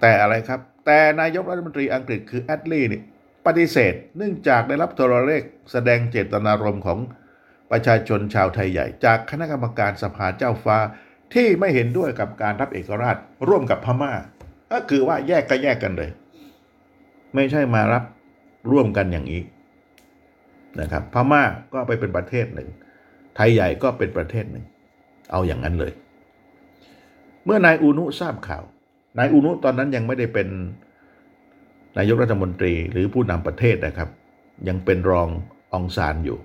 [0.00, 3.02] แต่อะไรครับ แต่นายกรัฐมนตรีอังกฤษคือแอดลีย์นี่
[3.46, 6.98] ปฏิเสธเนื่องจากได้รับโทรเลขแสดงเจตนารมณ์ของ
[7.70, 10.78] ประชาชนชาวไทยใหญ่ จากคณะกรรมการสภาเจ้าฟ้า
[11.34, 13.16] ที่ไม่เห็นด้วยกับการรับเอกราช
[13.48, 14.12] ร่วมกับพม่า
[14.72, 16.10] ก็คือว่าแยกก็แยกกันเลย
[17.34, 18.04] ไม่ใช่มารับ
[18.70, 19.42] ร่วมกันอย่างนี้
[20.80, 22.68] นะครับ พม่าก็ไปเป็นประเทศหนึ่ง
[23.36, 24.64] ไทยใหญ่ก็เป็นประเทศหนึ่ง
[25.30, 25.92] เอาอย่างนั้นเลย
[27.44, 28.64] เมื่อนายอูนุทราบข่าว
[29.18, 30.48] นายอูนุตอนนั้นยังไม่ได้เป็น
[31.98, 34.08] นายกรัฐมนตรีหรือผู้นำประเทศนะครับ
[34.68, 35.28] ยังเป็นรอง
[35.72, 36.38] องซานอยู่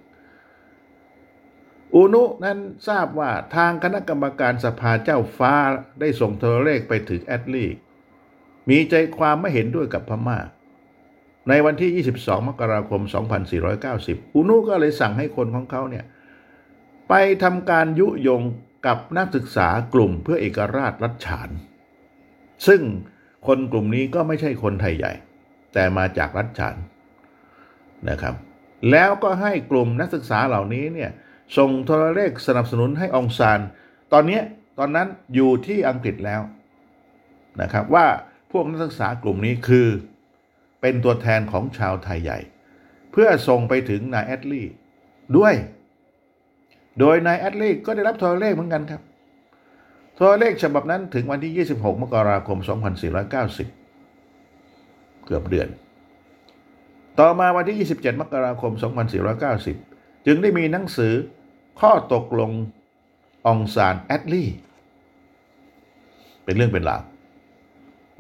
[1.93, 5.53] อูนุนั้นทราบว่าทางคณะกรรมการสภาเจ้าฟ้า
[5.99, 7.65] ได้ส่งโทรเลขไปถึงแอดลี
[8.69, 10.39] มีใจความไม่เห็นด้วยกับพม่า
[11.49, 13.01] ในวันที่ 22 มกราคม
[13.67, 16.05] 2490 อุนุก็เลยสั่งให้คนของเขาเนี่ย
[17.09, 18.41] ไปทำการยุยง
[18.85, 21.49] กับนักศึกษากลุ่มเพื่อเอกราชรัฐฉาน
[22.67, 22.81] ซึ่ง
[23.47, 25.13] คนกลุ่มนี้ก็ไม่ใช่คนไทยใหญ่
[25.73, 26.75] แต่มาจากรัฐฉาน
[28.09, 28.35] นะครับ
[28.91, 31.11] แล้วก็ให้กลุ่มนักศึกษาเหล่านี้เนี่ย
[31.57, 33.59] ส่งโทรเลขสนับสนุนให้องซาน
[34.13, 34.39] ตอนนี้
[34.79, 36.41] ตอนนั้นอยู่ที่อังกฤษแล้ว
[37.61, 38.05] นะครับว่า
[38.51, 39.87] พวกนักศึกษากลุ่มนี้คือ
[40.81, 42.39] เป็นตัวแทนของชาวไทยใหญ่
[43.11, 44.67] เพื่อส่งไปถึงนายแอตลี
[45.37, 45.53] ด้วย
[46.99, 49.01] โดยนายแอตลีก็ได้รับโทรเลขเหมือนกันครับ
[50.15, 52.57] โทรเลขฉบับนั้นถึงวันที่ 26 มกราคม
[54.11, 55.67] 2490 เกือบเดือน
[57.19, 58.71] ต่อมาวันที่ 27 มกราคม
[59.49, 61.13] 2490 จึงได้มีหนังสือ
[61.79, 62.51] ข้อตกลง
[63.47, 64.49] องซานแอตลี
[66.43, 67.01] เป็นเรื่องเป็นราว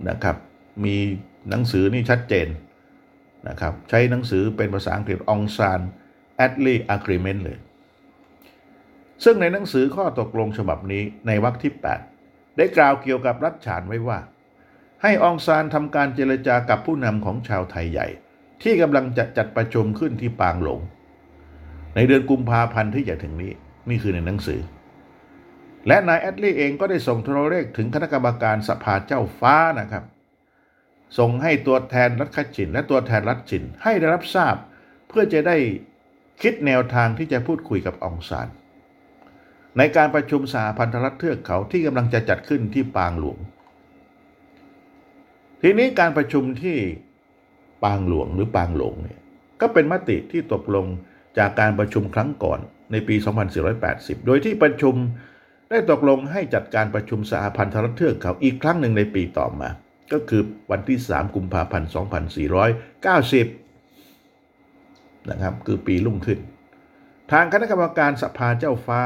[0.09, 0.35] นะครับ
[0.83, 0.95] มี
[1.49, 2.47] หนังสือนี่ชัดเจน
[3.47, 5.79] นะครับ ใช้หนังสือเป็นภาษาอังกฤษ Aung San
[6.35, 7.57] Attlee Agreement เลย
[9.23, 11.73] ซึ่งในหนังสือข้อตกลงฉบับนี้ในวรรคที่
[12.13, 14.19] 8 ได้กล่าวเกี่ยวกับรัฐฉานไว้ว่า
[15.01, 18.07] ให้องซานทำการเจรจากับผู้นำของชาวไทยใหญ่
[18.61, 20.79] ที่กำลังจะจัดประชุมขึ้นที่ปางหลง
[21.95, 23.51] ในเดือนกุมภาพันธ์ที่จะถึงนี้
[23.89, 24.61] นี่คือในหนังสือ
[25.87, 30.03] และนายแอดลี่เองก็ได้ส่งโทรเลขถึงคณะกรรมการสภาเจ้าฟ้านะครับ
[31.17, 34.55] ส่งให้ตัวแทนรัฐขจิน และตัวแทนรัฐจิน ให้ได้รับทราบ
[35.07, 35.57] เพื่อจะได้
[36.41, 38.47] คิดแนวทางที่จะพูดคุยกับองซาน
[39.77, 43.37] ในการประชุมสหพันธรัฐเทือกเขาที่กำลังจะจัดขึ้นที่ปางหลวง
[45.61, 46.77] ทีนี้การประชุมที่
[47.83, 49.19] ปางหลวงหรือปางหลงเนี่ย
[49.61, 50.85] ก็เป็นมติที่ตกลง
[51.37, 52.59] จากการประชุมครั้งก่อน
[52.91, 53.15] ในปี
[53.71, 54.95] 2480 โดยที่ประชุม
[55.69, 59.69] ได้ตกลงให้จัดการประชุมสหพันธรัฐเทือกเขาอีกครั้งหนึ่งในปีต่อมา
[60.13, 60.41] ก็คือ
[60.71, 61.89] วันที่ 3 กุมภาพันธ์
[63.53, 66.39] 2490 นะครับ คือปีรุ่งขึ้น
[67.31, 69.01] ทางคณะกรรมการสภาเจ้าฟ้า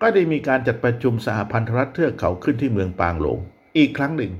[0.00, 3.38] ก็ได้มีการจัดประชุมสหพันธรัฐเทือกเขาขึ้นที่เมืองปางหลง
[3.76, 4.32] อีกครั้งหนึ่ง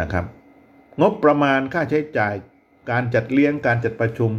[0.00, 0.24] นะครับ
[1.00, 2.34] งบประมาณค่าใช้จ่าย
[2.90, 4.30] การจัดเลี้ยงการจัดประชุม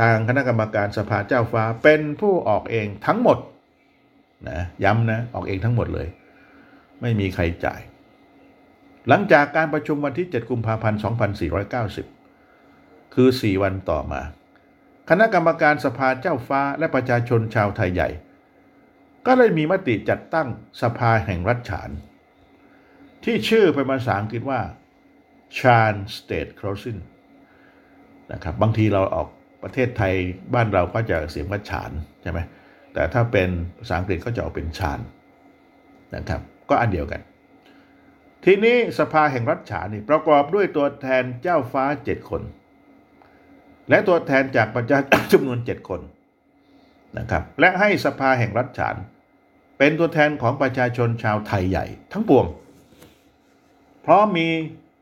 [0.00, 3.38] ทางคณะกรรมการสภาเจ้าฟ้าเป็นผู้ออกเองทั้งหมด
[4.48, 6.08] นะย้ำนะออกเองทั้งหมดเลย
[7.00, 7.80] ไม่มีใครจ่าย
[9.08, 11.00] หลังจากการประชุมวันที่ 7 กุมภาพันธ์
[12.22, 14.20] 2490 คือ 4 วันต่อมา
[15.10, 18.08] คณะกรรมการสภาเจ้าฟ้าและประชาชนชาวไทยใหญ่
[19.26, 20.48] ก็เลยมีมติจัดตั้ง
[20.82, 21.90] สภาแห่งรัฐฉาน
[23.24, 24.60] ที่ชื่อเป็นภาษาอังกฤษว่า
[25.58, 26.98] Chan State Council
[28.32, 29.28] นะครับบางทีเราออก
[29.62, 30.14] ประเทศไทย
[30.54, 31.90] บ้านเราก็จะเสียงว่าฉาน
[32.22, 32.40] ใช่ไหม
[32.92, 33.48] แต่ถ้าเป็น
[33.78, 35.00] ภาษาอังกฤษก็จะออกเป็นชาน
[36.16, 37.20] นะครับ ก็อันเดียวกัน
[38.44, 42.42] ทีนี้สภาแห่งรัฐฉานนี่ประกอบด้วยตัวแทนเจ้าฟ้าเจ็ดคน
[43.88, 46.00] และตัวแทนจากประชาชนจำนวนเจ็ดคน
[47.18, 48.96] นะครับและให้สภาแห่งรัฐฉาน
[49.78, 52.46] เป็นตัวแทนของประชาชนชาวไทยใหญ่ทั้งปวง
[54.02, 54.48] เพราะมี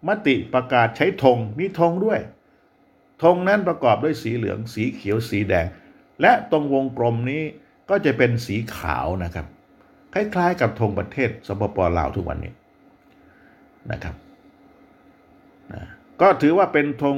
[0.08, 2.20] มติประกาศใช้ธงมีธงด้วย
[3.22, 5.66] ธงนั้นประกอบด้วยสีเหลือง สีเขียว สีแดง
[6.20, 7.42] และตรงวงกลมนี้
[7.90, 9.46] ก็จะเป็นสีขาวนะครับ
[10.14, 12.52] คล้ายๆ กับธงประเทศสปปลาวทุกวันนี้
[13.92, 14.14] นะครับ
[15.72, 15.82] นะ
[16.20, 17.16] ก็ถือว่าเป็นธง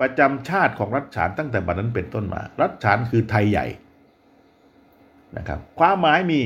[0.00, 3.66] ประจำชาติของรัฐฉานตั้งแต่บัดนั้นเป็นต้นมา รัฐฉานคือไทยใหญ่
[5.36, 6.40] นะครับความหมายมี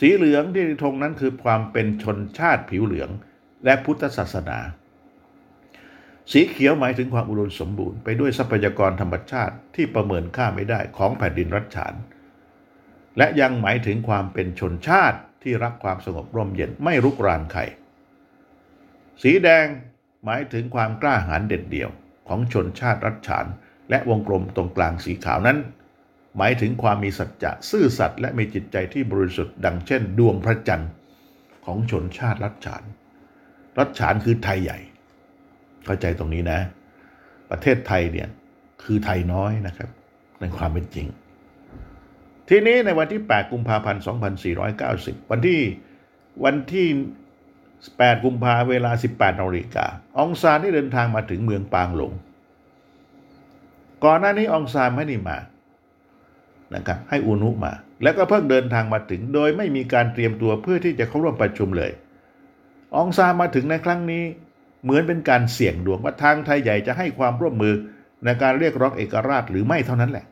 [0.00, 3.10] สีเหลืองที่ธงนั้นคือความเป็นชนชาติผิวเหลือง
[3.64, 4.58] และพุทธศาสนา
[6.32, 11.94] สีเขียวหมายถึงความอุดมสมบูรณ์ไปด้วยทรัพยากรธรรมชาติที่ประเมินค่าไม่ได้ของแผ่นดินรัฐฉาน
[13.18, 17.60] และยังหมายถึงความเป็นชนชาติที่รักความสงบร่มเย็นไม่รุกรานใคร
[19.22, 19.66] สีแดง
[20.24, 21.90] หมายถึงความกล้าหาญเด็ดเดี่ยว
[22.28, 23.46] ของชนชาติรัฐฉาน
[23.90, 25.58] และวงกลมตรงกลางสีขาวนั้น
[26.36, 30.90] หมายถึงความมีสัจจะซื่อสัตย์และมีจิตใจที่บริสุทธิ์ดังเช่น ดวงพระจันทร์
[31.64, 32.82] ของชนชาติรัฐฉาน
[33.78, 34.78] รัฐฉานคือไทยใหญ่
[35.84, 36.60] เข้าใจตรงนี้นะ
[37.50, 38.28] ประเทศไทยเนี่ย
[38.82, 39.90] คือไทยน้อยนะครับ
[40.40, 41.06] ในความเป็นจริง
[42.48, 44.02] ทีนี้ในวันที่ 8 กุมภาพันธ์
[44.66, 45.60] 2490 วันที่
[46.44, 46.86] วันที่
[47.60, 49.86] 8 กุมภาเวลา 18นาฬิกา
[50.18, 52.12] องซานได้เดินทางมาถึงเมืองปางหลง
[54.04, 55.38] ก่อนหน้านี้องซานไม่ได้มา
[56.74, 61.90] นะครับให้อุนุมา แล้วก็เพิ่งเดินทางมาถึง โดยไม่มีการเตรียมตัวเพื่อที่จะเข้าร่วมประชุมเลย
[62.96, 64.24] องซานมาถึงในครั้งนี้
[64.82, 67.74] เหมือนเป็นการเสี่ยงดวงว่าทางไทยใหญ่จะให้ความร่วมมือ
[68.24, 70.26] ในการเรียกร้องเอกราชหรือไม่เท่านั้นแหละ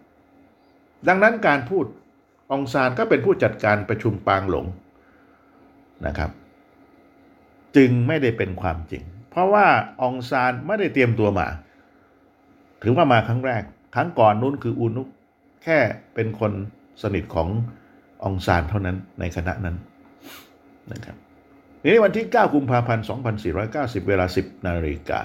[1.08, 1.84] ดังนั้นการพูด
[2.52, 4.66] องซานก็เป็นผู้จัดการประชุมปางหลง
[6.06, 6.30] นะครับ
[7.76, 9.66] จึงไม่ได้เป็นความจริง เพราะว่า
[10.02, 11.46] องซานไม่ได้เตรียมตัวมา
[12.82, 13.62] ถือว่ามาครั้งแรก
[13.94, 15.08] ครั้งก่อนนู้นคืออุนุก
[15.64, 15.78] แค่
[16.14, 16.52] เป็นคน
[17.02, 17.48] สนิทของ
[18.24, 19.76] องซานเท่านั้นในคณะนั้น
[20.92, 21.16] นะครับ
[21.82, 23.04] ในวันที่ 9 กุมภาพันธ์
[23.56, 25.20] 2490 เวลา 10 นาฬิกา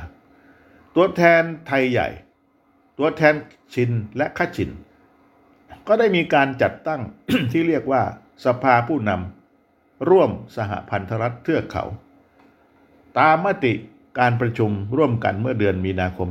[0.95, 2.09] ตัวแทนไทยใหญ่
[2.99, 3.33] ตัวแทน
[3.73, 4.69] ชินและข้าชิน
[5.87, 7.01] ก็ได้มีการจัดตั้ง
[7.51, 8.01] ที่เรียกว่า
[8.45, 11.83] สภาผู้นำร่วมสหพันธรัฐเทือกเขา
[13.19, 13.73] ตามมติ
[14.19, 16.29] การประชุมร่วมกันเมื่อเดือนมีนาคม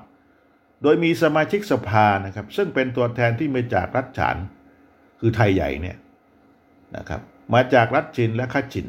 [0.00, 4.36] 2489 โดยมีสมาชิกสภานะครับ ซึ่งเป็นตัวแทนที่มาจากรัฐฉาน
[5.20, 5.96] คือไทยใหญ่เนี่ย
[6.96, 7.20] นะครับ
[7.52, 8.86] มาจากรัฐชินและข้าชิน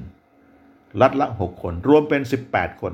[1.01, 2.93] รัฐละ6คน รวมเป็น 18 คน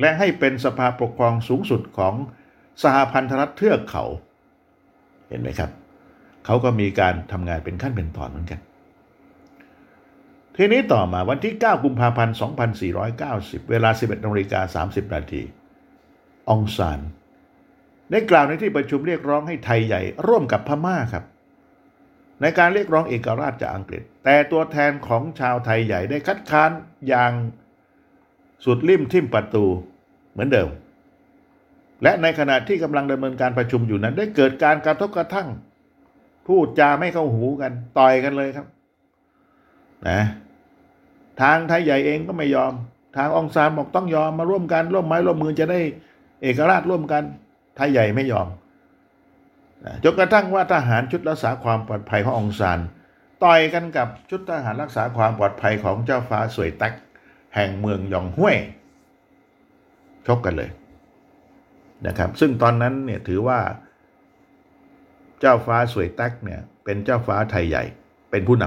[0.00, 2.14] และให้เป็นสภาปกครองสูงสุดของ
[2.82, 4.04] สหพันธรัฐเทือกเขา
[5.28, 5.70] เห็นไหมครับ
[6.46, 8.60] เขาก็มีการทำงานเป็นขั้นเป็นตอนเหมือนกัน
[10.56, 12.36] ทีนี้ต่อมาวันที่ 9 กุมภาพันธ์
[13.02, 15.42] 2490 เวลา 11นาฬิกา30 นาที
[16.50, 17.00] องซาน
[18.10, 21.24] ได้กล่าวในที่ประชุมเรียกร้องให้ไทยใหญ่ร่วมกับพม่าครับ
[22.42, 26.70] ในการเรียกร้องเอกราชจากอังกฤษ แต่ตัวแทนของชาวไทยใหญ่ได้คัดค้าน
[27.08, 27.32] อย่าง
[28.64, 29.64] สุดริมทิ่มประตู
[30.32, 30.68] เหมือนเดิม
[32.02, 35.48] และในขณะที่กำลังดำเนินการประชุมอยู่นั้น ได้เกิดการกระทบกระทั่ง
[36.46, 38.66] พูดจาไม่เข้าหูกัน ต่อยกันเลยครับ
[40.08, 40.20] นะ
[41.40, 42.72] ทางไทยใหญ่เองก็ไม่ยอม
[43.16, 45.80] ทางองซานบอกต้องยอมมาร่วมกันร่วมไม้ร่วมมือจะได้
[46.42, 47.22] เอกราชร่วมกัน
[47.76, 48.48] ไทยใหญ่ไม่ยอม
[50.04, 52.78] จนกระทั่งว่าทหารชุดรักษาความปลอดภัยขององซาน
[53.44, 56.92] ต่อยกันกับชุดทหารรักษาความปลอดภัยของเจ้าฟ้าสวยตัก
[57.54, 58.56] แห่งเมืองยองห้วย
[60.26, 60.70] ชกกันเลย
[62.06, 63.58] นะครับ ซึ่งตอนนั้นเนี่ยถือว่า
[65.40, 67.84] เจ้าฟ้าสวยตักเนี่ย เป็นเจ้าฟ้าไทยใหญ่
[68.30, 68.64] เป็นผู้น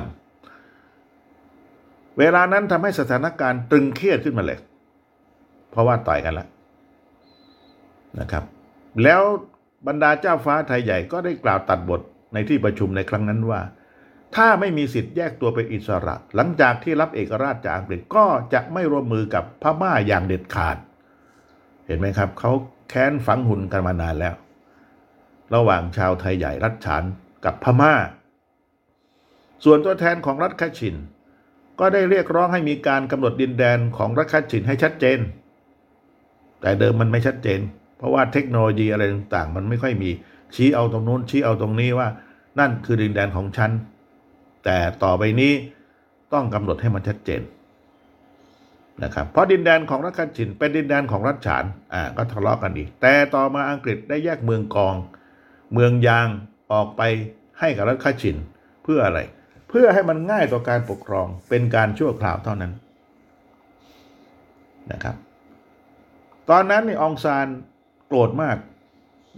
[0.63, 4.59] ำเวลานั้นทำให้สถานการณ์ตึงเครียดขึ้นมาเลย
[5.71, 6.47] เพราะว่าต่อยกันแล้ว
[8.19, 8.43] นะครับ
[9.03, 9.21] แล้ว
[9.87, 12.01] บรรดาเจ้าฟ้าไทยใหญ่ก็ได้กล่าวตัดบท
[12.33, 13.61] ในที่ประชุมในครั้งนั้นว่า
[14.35, 20.77] ถ้าไม่มีสิทธิ์แยกตัวเป็นอิสระ หลังจากที่รับเอกราชจากอังกฤษก็จะไม่ร่วมมือกับพม่าอย่างเด็ดขาด
[21.85, 22.51] เห็นไหมครับเขา
[22.89, 24.35] แค้นฝังหุ่นกันมานานแล้ว
[25.55, 27.03] ระหว่างชาวไทยใหญ่รัฐฉาน
[27.45, 27.93] กับพม่า
[29.63, 30.95] ส่วนตัวแทนของรัฐคชิน
[31.79, 35.19] ก็ได้เรียกร้องให้มีการกำหนดดินแดนของรัฐคชินให้ชัดเจน
[36.61, 37.59] แต่เดิมมันไม่ชัดเจน
[37.97, 40.09] เพราะว่าเทคโนโลยีอะไรต่างๆ มันไม่ค่อยมี
[40.55, 42.07] ชี้เอาตรงนู้นชี้เอาตรงนี้ว่า
[42.59, 43.71] นั่นคือดินแดนของฉัน
[44.63, 45.53] แต่ต่อไปนี้
[46.33, 47.41] ต้องกำหนดให้มันชัดเจน
[49.03, 54.95] นะครับเพราะดินแดนของรัฐคันชินเป็นดินแดนของรัฐฉานอ่าก็ทะเลาะกันอีก แต่ต่อมาอังกฤษได้แยกเมืองกอง
[55.73, 56.27] เมืองยาง
[56.71, 57.01] ออกไป
[57.59, 58.35] ให้กับรัฐคันชิน
[58.83, 59.19] เพื่ออะไร
[59.69, 62.71] เพื่อให้มันง่ายต่อการปกครองเป็นการชั่วคราวเท่านั้น
[64.91, 65.15] นะครับ
[66.49, 67.47] ตอนนั้นนี่องซาน
[68.07, 68.57] โกรธมาก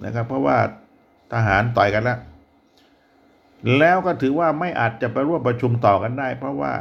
[0.05, 0.57] นะครับ เพราะว่า
[1.33, 2.19] ทหารต่อยกันแล้ว
[3.79, 6.73] แล้วก็ถือว่าไม่อาจจะไปร่วมประชุมต่อกันได้ เพราะว่า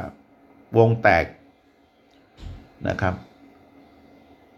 [0.77, 1.25] วงแตก
[2.87, 3.15] นะครับ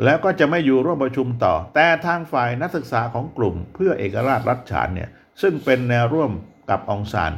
[0.04, 5.10] แล้วก็จะไม่อยู่ร่วมประชุมต่อ แต่ทางฝ่ายนักศึกษาของกลุ่ม เพื่อเอกราชรัฐฉานเนี่ย
[5.42, 6.32] ซึ่งเป็นแนวร่วม
[6.70, 7.32] กับองซาน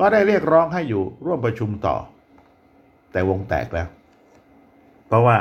[0.00, 1.96] ก็ได้เรียกร้องให้อยู่ร่วมประชุมต่อ
[3.12, 3.88] แต่วงแตกแล้ว
[5.06, 5.36] เพราะว่า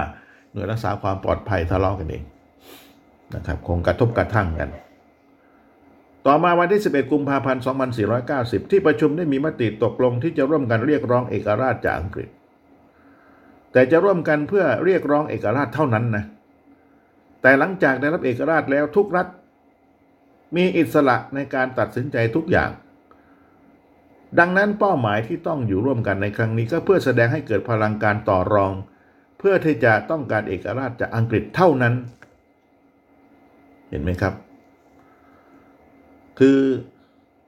[0.52, 2.24] หน่วยรักษาความปลอดภัยทะเลาะกันเอง
[3.36, 4.70] นะครับคงกระทบกระทั่งกัน
[6.26, 7.64] ต่อมาวันที่ 11 กุมภาพันธ์
[8.16, 12.30] 2490 ที่ประชุมได้มีมติตกลงที่จะร่วมกันเรียกร้องเอกราชจากอังกฤษ
[13.72, 16.26] แต่จะร่วมกันเพื่อเรียกร้องเอกราชเท่านั้นนะ
[17.42, 19.28] แต่หลังจากได้รับเอกราชแล้วทุกรัฐ
[20.56, 22.72] มีอิสระในการตัดสินใจทุกอย่าง
[24.40, 28.74] ดังนั้นเป้าหมายที่ต้องอยู่ร่วมกันในครั้งนี้ก็เพื่อแสดงให้เกิดพลังการต่อรอง
[29.40, 31.94] เพื่อที่จะต้องการเอกราชจากอังกฤษเท่านั้น
[33.92, 34.34] เห็นไหมครับ
[36.40, 36.60] คือ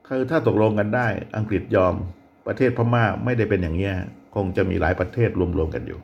[0.08, 1.94] คือถ้าตกลงกันได้อังกฤษยอม
[2.46, 3.90] ประเทศพม่าไม่ได้เป็นอย่างนี้
[4.34, 6.00] คงจะมีหลายประเทศรวมๆกันอยู่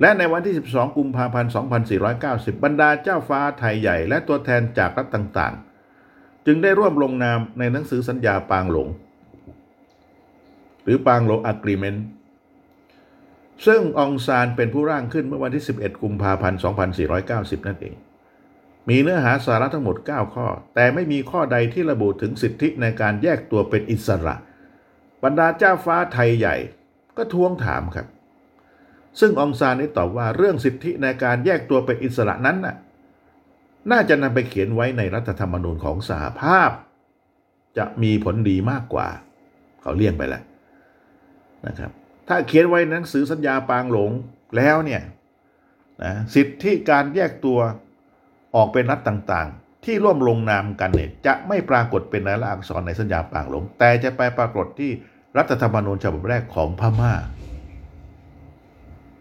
[0.00, 1.50] และในวันที่ 12 กุมภาพันธ์
[2.06, 8.88] 2490 บรรดาเจ้าฟ้าไทยใหญ่และตัวแทนจากรัฐต่างๆ จึงได้ร่วมลงนามในหนังสือสัญญาปางหลง
[10.84, 12.06] หรือปางหลงอะกรีเมนต์
[13.66, 16.58] ซึ่งองซานเป็นผู้ร่างขึ้นเมื่อวันที่ 11 กุมภาพันธ์
[17.12, 17.94] 2490 นั่นเอง
[18.88, 24.34] มีเนื้อหาสาระทั้งหมด 9 ข้อ แต่ไม่มีข้อใดที่ระบุถึงสิทธิในการแยกตัวเป็นอิสระ
[25.22, 26.56] บรรดาเจ้าฟ้าไทยใหญ่
[27.16, 28.06] ก็ทวงถามครับ
[29.20, 32.76] ซึ่งองซานได้ตอบว่าเรื่องสิทธิในการแยกตัวเป็นอิสระนั้นน่ะ
[33.90, 36.70] น่าจะนำไปเขียนไว้ในรัฐธรรมนูญของสหภาพ
[37.78, 39.08] จะมีผลดีมากกว่า
[39.82, 40.42] เขาเลี่ยงไปแล้ว
[41.66, 41.90] นะครับ
[42.28, 44.10] ถ้าเขียนไว้ในหนังสือสัญญาปางหลง
[44.56, 45.02] แล้วเนี่ย
[46.02, 47.58] นะสิทธิการแยกตัว
[48.56, 54.90] ออกเป็นรัฐต่างๆ ที่ร่วมลงนามกันเนี่ยจะไม่ปรากฏเป็นลายลักษณ์อักษรในสัญญาปางหลง แต่จะไปปรากฏที่
[55.38, 57.12] รัฐธรรมนูญฉบับแรกของพม่า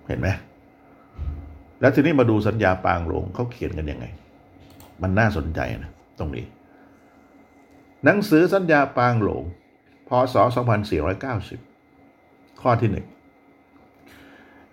[0.07, 0.29] เห็นไหม
[1.81, 4.05] แล้วทีนี้มาดูสัญญาปางหลงเขาเขียนกันยังไง
[5.01, 6.45] มันน่าสนใจนะตรงนี้
[8.03, 9.43] หนังสือสัญญาปางหลง
[10.07, 10.35] พศ
[11.67, 13.07] 2490 ข้อที่หนึ่ง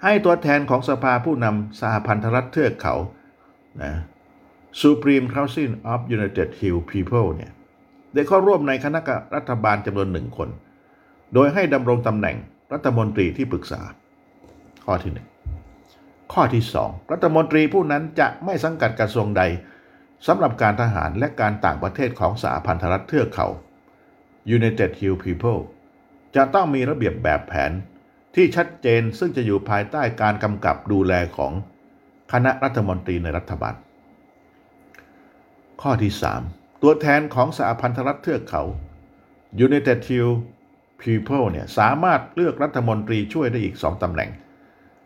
[0.03, 2.95] ให้ตัวแทนของสภาผู้นำสหพันธรัฐเทือกเขา
[3.83, 3.93] นะ
[4.81, 7.53] Supreme Council of United Hill People เนี่ย
[8.15, 9.01] ได้เข้าร่วมในคณะ
[9.35, 10.49] รัฐบาลจำนวนหนึ่งคน
[11.35, 12.37] โดยให้ดำรงตำแหน่ง
[12.73, 13.81] รัฐมนตรีที่ปรึกษา
[14.85, 15.27] ข้อที่หนึ่ง
[16.33, 19.43] ข้อที่สองรัฐมนตรีผู้นั้นจะไม่สังกัดกระทรวงใด
[20.27, 23.47] สำหรับการทหารและการต่างประเทศของสหพันธรัฐเทือกเขา
[24.57, 25.61] United Hill People
[26.37, 27.73] จะต้องมีระเบียบแบบแผน
[28.35, 31.53] ที่ชัดเจนซึ่งจะอยู่ภายใต้การกำกับดูแลของ
[32.33, 33.75] คณะรัฐมนตรีในรัฐบาล
[35.83, 36.13] ข้อที่
[36.49, 38.63] 3 ตัวแทนของสหพันธรัฐเทือกเขา
[39.67, 40.31] United Hill
[41.01, 44.31] People เนี่ยสามารถเลือกรัฐมนตรีช่วยได้อีก 2ตำแหน่ง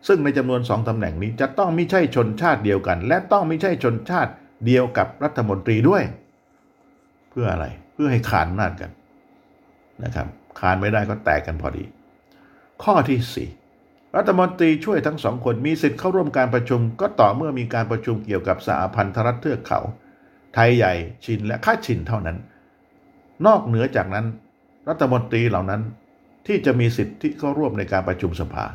[0.07, 4.31] ซึ่งในจำนวนสองตำแหน่งนี้จะต้องไม่ใช่ชนชาติเดียวกัน และต้องไม่ใช่ชนชาติ
[4.65, 6.03] เดียวกับรัฐมนตรีด้วย
[7.29, 8.91] เพื่ออะไรเพื่อให้ขานอำนาจกัน
[10.03, 10.27] นะครับ
[10.59, 11.83] ขานไม่ได้ก็แตกกันพอดี
[12.83, 19.79] ข้อที่ 4รัฐมนตรีช่วยทั้งสองคนมีสิทธิ์เข้าร่วมการประชุมก็ต่อเมื่อมีการประชุมเกี่ยวกับสหพันธรัฐเทือกเขา
[20.53, 20.93] ไทยใหญ่
[21.25, 22.37] ชินและข้าชินเท่านั้น
[23.45, 24.25] นอกเหนือจากนั้น
[24.89, 25.81] รัฐมนตรีเหล่านั้น
[26.47, 28.65] ที่จะมีสิทธิ์ที่เข้าร่วมในการประชุมสภา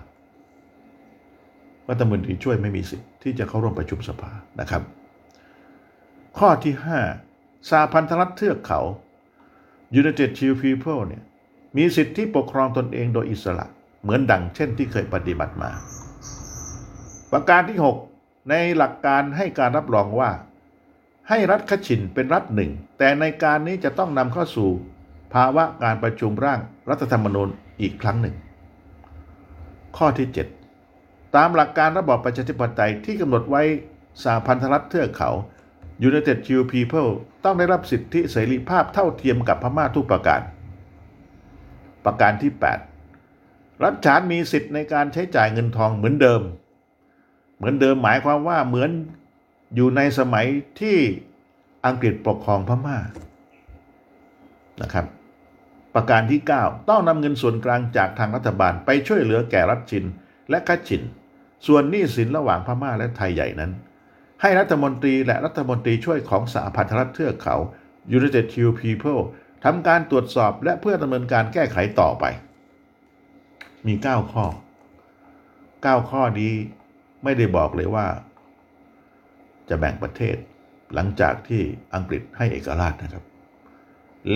[1.88, 4.82] รัฐมนตรีช่วยไม่มีสิทธิ์ที่จะเข้าร่วมประชุมสภานะครับ
[6.38, 6.74] ข้อที่
[7.22, 8.80] 5สหพันธรัฐเทือกเขา
[10.00, 11.22] United Chief People เนี่ย
[11.76, 13.66] มีสิทธิปกครองตนเองโดยอิสระ
[14.02, 15.70] เหมือนดังเช่นที่เคยปฏิบัติมา
[17.32, 17.78] ประการที่
[18.12, 20.30] 6 ในหลักการให้การรับรองว่า
[21.28, 24.68] ให้รัฐขชินเป็นรัฐหนึ่ง แต่ในการนี้จะต้องนำเข้าสู่
[25.34, 27.48] ภาวะการประชุมร่างรัฐธรรมนูญ
[27.80, 28.34] อีกครั้งหนึ่ง
[29.96, 30.28] ข้อที่
[30.82, 33.62] 7 ตามหลักการระบอบประชาธิปไตยที่กำหนดไว้
[34.22, 35.30] สหพันธรัฐเทือกเขา
[36.08, 37.10] United Jew People
[37.44, 40.40] ต้องได้รับสิทธิเสรีภาพเท่าเทียมกับพม่าทุกประการ
[42.04, 42.52] ประการที่
[43.18, 46.42] 8 รัฐฉานมีสิทธิ์ในการใช้จ่ายเงินทองเหมือนเดิม
[47.56, 48.90] เหมือนเดิมหมายความว่าเหมือน
[49.74, 50.46] อยู่ในสมัย
[50.80, 50.96] ที่
[51.86, 52.98] อังกฤษปกครองพม่า
[54.82, 55.06] นะครับ
[55.94, 60.04] ประการที่ 9 ต้องนำเงินส่วนกลางจากทางรัฐบาลไปช่วยเหลือแก่รัฐชิน
[60.50, 61.02] และกัชิน
[61.66, 63.72] ส่วนหนี้สินระหว่างพม่าและไทยใหญ่นั้น
[64.42, 67.56] ให้รัฐมนตรีและรัฐมนตรีช่วยของสหพันธรัฐเทือกเขา
[68.16, 69.22] United Hill People
[69.64, 72.24] ทำการตรวจสอบและเพื่อดำเนินการแก้ไขต่อไป
[73.86, 74.44] มี 9 ข้อ
[75.22, 76.52] 9 ข้อนี้
[77.24, 78.06] ไม่ได้บอกเลยว่า
[79.68, 80.36] จะแบ่งประเทศ
[80.94, 81.62] หลังจากที่
[81.94, 83.24] อังกฤษให้เอกราชนะครับ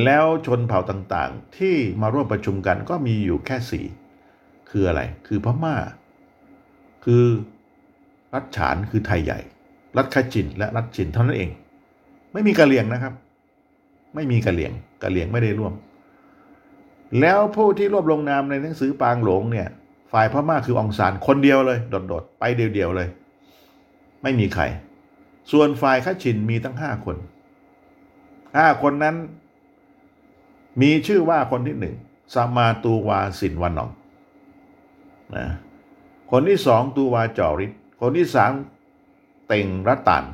[0.05, 3.87] แล้วชนเผ่าต่างๆ ที่มาร่วมประชุมกันก็มีอยู่แค่สี่
[4.71, 5.77] คืออะไร คือพม่า
[7.05, 7.25] คือ
[8.35, 9.41] รัฐฉานคือไทยใหญ่
[9.97, 11.51] รัฐขจินและรัฐจินเท่านั้นเอง
[12.33, 13.15] ไม่มีกะเหลี่ยงนะครับ
[14.15, 14.73] ไม่มีกะเหลี่ยง
[15.03, 15.73] กะเหลี่ยงไม่ได้ร่วม
[17.21, 19.69] แล้วผู้ที่ร่วมลงนามในหนังสือปางหลงเนี่ย
[20.13, 23.09] ฝ่ายพม่าคือองซานคนเดียวเลยโดดๆไปเดียวๆเลย
[24.23, 24.65] ไม่มีใคร
[25.51, 27.17] ส่วนฝ่ายข้าชินมีตั้งห้าคน
[28.57, 29.17] ห้าคนนั้น
[30.81, 31.97] มีชื่อว่าคนที่หนึ่ง
[32.35, 33.91] สมาตูวาสินวันนอง
[35.37, 35.47] นะ
[36.31, 38.53] คนที่สองตูวาจอริศคนที่สาม
[39.47, 40.25] เต่งรัตตัน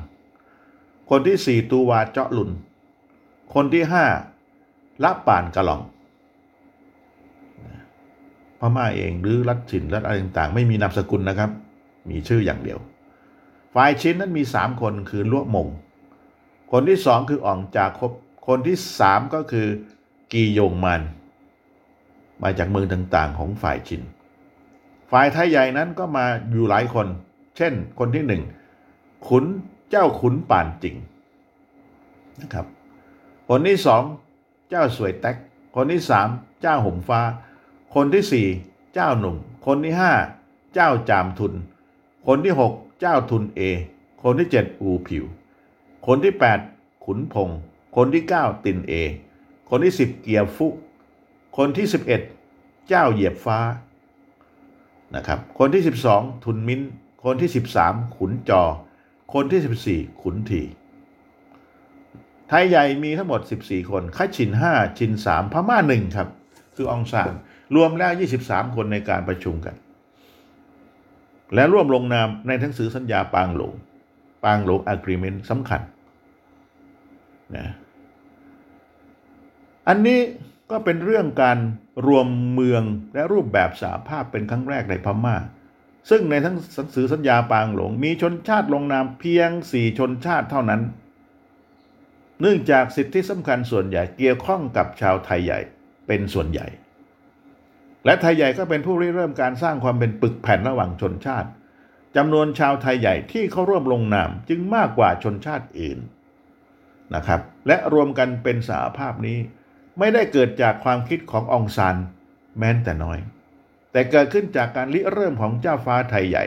[1.09, 2.49] คนที่สี่ตูวาเจาะลุน
[3.53, 4.05] คนที่ห้า
[5.03, 5.81] ละป่านกะลอง
[8.59, 11.51] พม่าเองหรือรัฐฉินรัฐอะไรต่างๆ ไม่มีนามสกุลนะครับ
[12.09, 12.79] มีชื่ออย่างเดียว
[13.75, 15.67] ฝ่ายชินนั้นมีสามคนคือลวกมง
[16.71, 18.11] คนที่สองคืออ่องจาคบ
[18.47, 19.67] คนที่สามก็คือ
[20.33, 21.01] กียงมัน
[22.41, 24.01] มาจากเมืองต่างๆ ของฝ่ายชิน
[25.11, 27.07] ฝ่ายไทยใหญ่นั้นก็มาอยู่หลายคน
[27.57, 28.43] เช่น คนที่หนึ่ง
[29.27, 29.45] ขุน
[29.89, 30.95] เจ้าขุนป่านจริง
[32.41, 32.65] นะครับ
[33.49, 34.03] คนที่สอง
[34.69, 35.35] เจ้าสวยแตก
[35.75, 36.27] คนที่สาม
[36.61, 37.21] เจ้าห่มฟ้า
[37.95, 38.47] คนที่สี่
[38.93, 40.11] เจ้าหนุ่ม คนที่ห้า
[40.73, 41.53] เจ้าจามทุน
[42.27, 43.61] คนที่หก เจ้าทุนเอ
[44.23, 45.25] คนที่เจ็ดอูผิว
[46.07, 46.59] คนที่แปด
[47.05, 47.49] ขุนพง
[47.95, 48.93] คนที่เก้าตินเอ
[49.69, 50.67] คนที่สิบเกียร์ฟุ
[51.57, 52.21] คนที่สิบเอ็ด
[52.87, 53.59] เจ้าเหยียบฟ้า
[55.15, 56.81] นะครับ คนที่สิบสองทุนมิ้น
[57.23, 58.63] คนที่สิบสามขุนจอ
[59.33, 60.63] คนที่สิบสี่ขุนที
[62.47, 66.29] ไทยใหญ่มีทั้งหมด 14 คนคัดชิน 5 ชิน 3 พม่าหนึ่งครับ
[66.75, 67.31] คือองซาน
[67.75, 68.11] รวมแล้ว
[68.43, 69.75] 23 คนในการประชุมกัน
[71.53, 73.73] และร่วมลงนามในหนังสือสัญญาปางหลง
[74.43, 75.81] ปางหลงอะกรเมนต์สำคัญ
[77.55, 77.67] นะ
[79.87, 80.19] อันนี้
[80.71, 81.57] ก็เป็นเรื่องการ
[82.07, 82.83] รวมเมือง
[83.13, 85.35] และรูปแบบสาภาพเป็นครั้งแรกในพม่า
[86.09, 90.81] ซึ่งในทั้งหนังสือสัญญาปางหลง มีชนชาติลงนามเพียง4ชนชาติเท่านั้น
[92.41, 95.59] เนื่องจากสิทธิสำคัญส่วนใหญ่เกี่ยวข้องกับชาวไทยใหญ่
[96.07, 96.67] เป็นส่วนใหญ่
[98.05, 101.49] และไทยใหญ่ก็เป็นผู้ริเริ่มการสร้างความเป็นปึกแผ่นระหว่างชนชาติ
[102.15, 105.99] จำนวนชาวไทยใหญ่ที่เขาร่วมลงนามจึงมากกว่าชนชาติอื่น
[107.15, 109.37] นะครับ และรวมกันเป็นสหภาพนี้
[109.99, 111.95] ไม่ได้เกิดจากความคิดขององซาน
[112.59, 113.19] แม้แต่น้อย
[113.91, 116.45] แต่เกิดขึ้นจากการริเริ่มของเจ้าฟ้าไทยใหญ่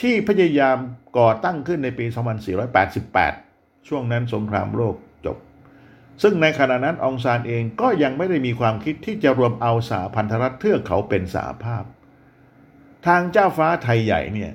[0.00, 0.78] ที่พยายาม
[1.18, 2.06] ก่อตั้งขึ้นในปี
[3.16, 4.96] 2488 ช่วงนั้นสงครามโลก
[6.22, 11.84] ซึ่งในขณะนั้นองซานเองก็ยังไม่ได้มีความคิดที่จะรวมเอาสาพันธรัฐเทือกเขาเป็นสาภาพ
[13.06, 14.52] ทางเจ้าฟ้าไทยใหญ่เนี่ย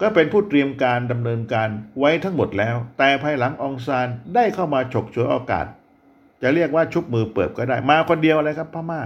[0.00, 1.68] ก็เป็นผู้เตรียมการดำเนินการ
[1.98, 5.66] ไว้ทั้งหมดแล้ว แต่ภายหลังองซานได้เข้ามาฉกฉวยโอกาส
[6.42, 9.02] จะเรียกว่าชุบมือเปิบก็ได้มาคนเดียวเลยครับพม่า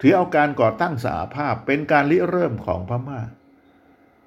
[0.00, 3.20] ถือเอาการก่อตั้งสาภาพเป็นการริเริ่มของพม่า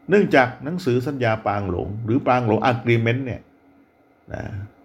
[0.10, 3.42] เนื่องจากหนังสือสัญญาปางหลง หรือปางหลงอะกรีเมนต์เนี่ย
[4.34, 4.44] นะ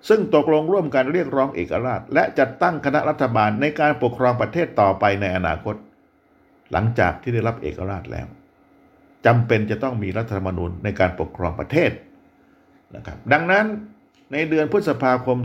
[0.09, 5.77] ซึ่งตกลงร่วมกันเรียกร้องเอกราช และจัดตั้งคณะรัฐบาลในการปกครองประเทศต่อไปในอนาคต
[6.73, 8.27] หลังจากที่ได้รับเอกราชแล้ว
[9.27, 11.91] จำเป็นจะต้องมีรัฐธรรมนูญในการปกครองประเทศ
[12.97, 13.67] นะครับดังนั้น
[14.33, 15.39] ในเดือนพฤษภาคม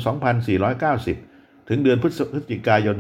[0.82, 2.96] 2490 ถึงเดือนพฤศจิกายน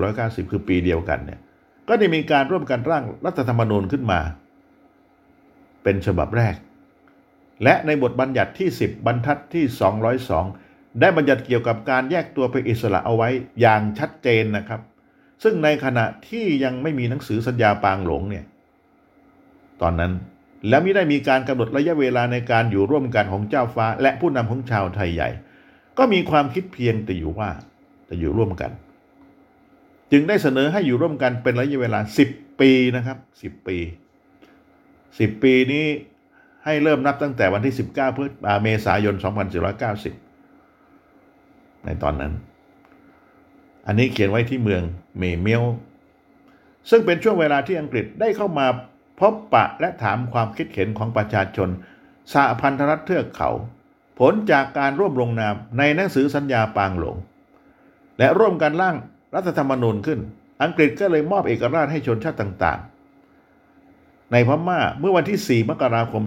[0.00, 1.40] 2490 คือปีเดียวกันเนี่ย
[1.88, 4.20] ก็ได้มีการร่วมกันร่างรัฐธรรมนูญขึ้นมา
[5.82, 6.54] เป็นฉบับแรก
[7.64, 9.64] และในบทบัญญัติที่ 10 บรรทัดที่
[10.20, 10.69] 202
[11.00, 13.28] ได้บัญญัติเกี่ยวกับการแยกตัวเป็นอิสระเอาไว้
[13.60, 14.80] อย่างชัดเจนนะครับ
[15.42, 18.44] ซึ่งในขณะที่ยังไม่มีหนังสือสัญญาปางหลงเนี่ย
[19.80, 20.12] ตอนนั้น
[20.68, 25.28] แล้วมิได้มีการกำหนดระยะเวลาในการอยู่ร่วมกันของเจ้าฟ้า และผู้นำของชาวไทยใหญ่
[25.98, 27.50] ก็มีความคิดเพียงแต่อยู่ว่า
[28.08, 28.70] จะอยู่ร่วมกัน
[30.12, 33.76] จึงได้เสนอให้อยู่ร่วมกันเป็นระยะเวลา 10 ปีนะครับ 10 ปี
[35.00, 35.86] 10 ปีนี้
[36.64, 39.14] ให้เริ่มนับตั้งแต่วันที่ 19พฤษภาเมษายน
[39.78, 40.29] 2490
[41.84, 42.32] ในตอนนั้น
[43.86, 44.82] อันนี้เขียนไว้ที่เมือง
[45.18, 45.62] เมเมล
[46.90, 48.66] ซึ่งเป็นช่วงเวลาที่อังกฤษได้เข้ามา
[49.20, 51.68] พบปะและถามความคิดเห็นของประชาชน
[52.32, 53.50] สหพันธรัฐเทือกเขา
[54.18, 57.16] ผลจากการร่วมลงนามในหนังสือสัญญาปางหลง
[58.18, 58.96] และร่วมกันร่าง
[59.34, 60.20] รัฐธรรมนูญขึ้น
[60.62, 66.22] อังกฤษก็เลยมอบเอกราชให้ชนชาติต่างๆ ในพม่าเมื่อวันที่ 4 มกราคม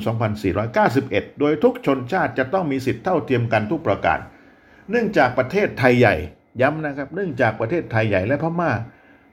[0.67, 4.19] 2491 โดยทุกชนชาติจะต้องมีสิทธิเท่าเทียมกันทุกประการ
[4.89, 6.15] เนื่องจากประเทศไทยใหญ่
[6.61, 8.71] ย้ำนะครับ เนื่องจากประเทศไทยใหญ่และพม่า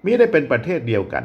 [0.04, 1.24] มิได้เป็นประเทศเดียวกัน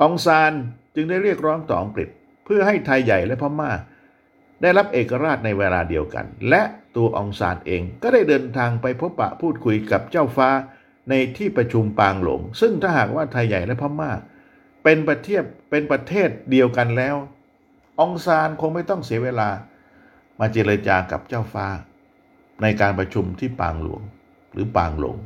[0.00, 0.52] องซาน
[0.94, 2.08] จึงได้เรียกร้องต่ออังกฤษ
[2.44, 3.70] เพื่อให้ไทยใหญ่และพม่า
[4.62, 6.62] ได้รับเอกราชในเวลาเดียวกัน และ
[6.96, 10.48] ตัวองซานเองก็ได้เดินทางไปพบปะพูดคุยกับเจ้าฟ้า
[11.10, 14.10] ในที่ประชุมปางหลง ซึ่งถ้าหากว่าไทยใหญ่และพม่า
[14.84, 17.16] เป็นประเทศเป็นประเทศเดียวกันแล้ว
[18.00, 19.48] องซานคงไม่ต้องเสียเวลา
[20.40, 21.66] มาเจรจากับเจ้าฟ้า
[22.62, 24.00] ในการประชุมที่ปางหลวง
[24.52, 25.16] หรือปางหลง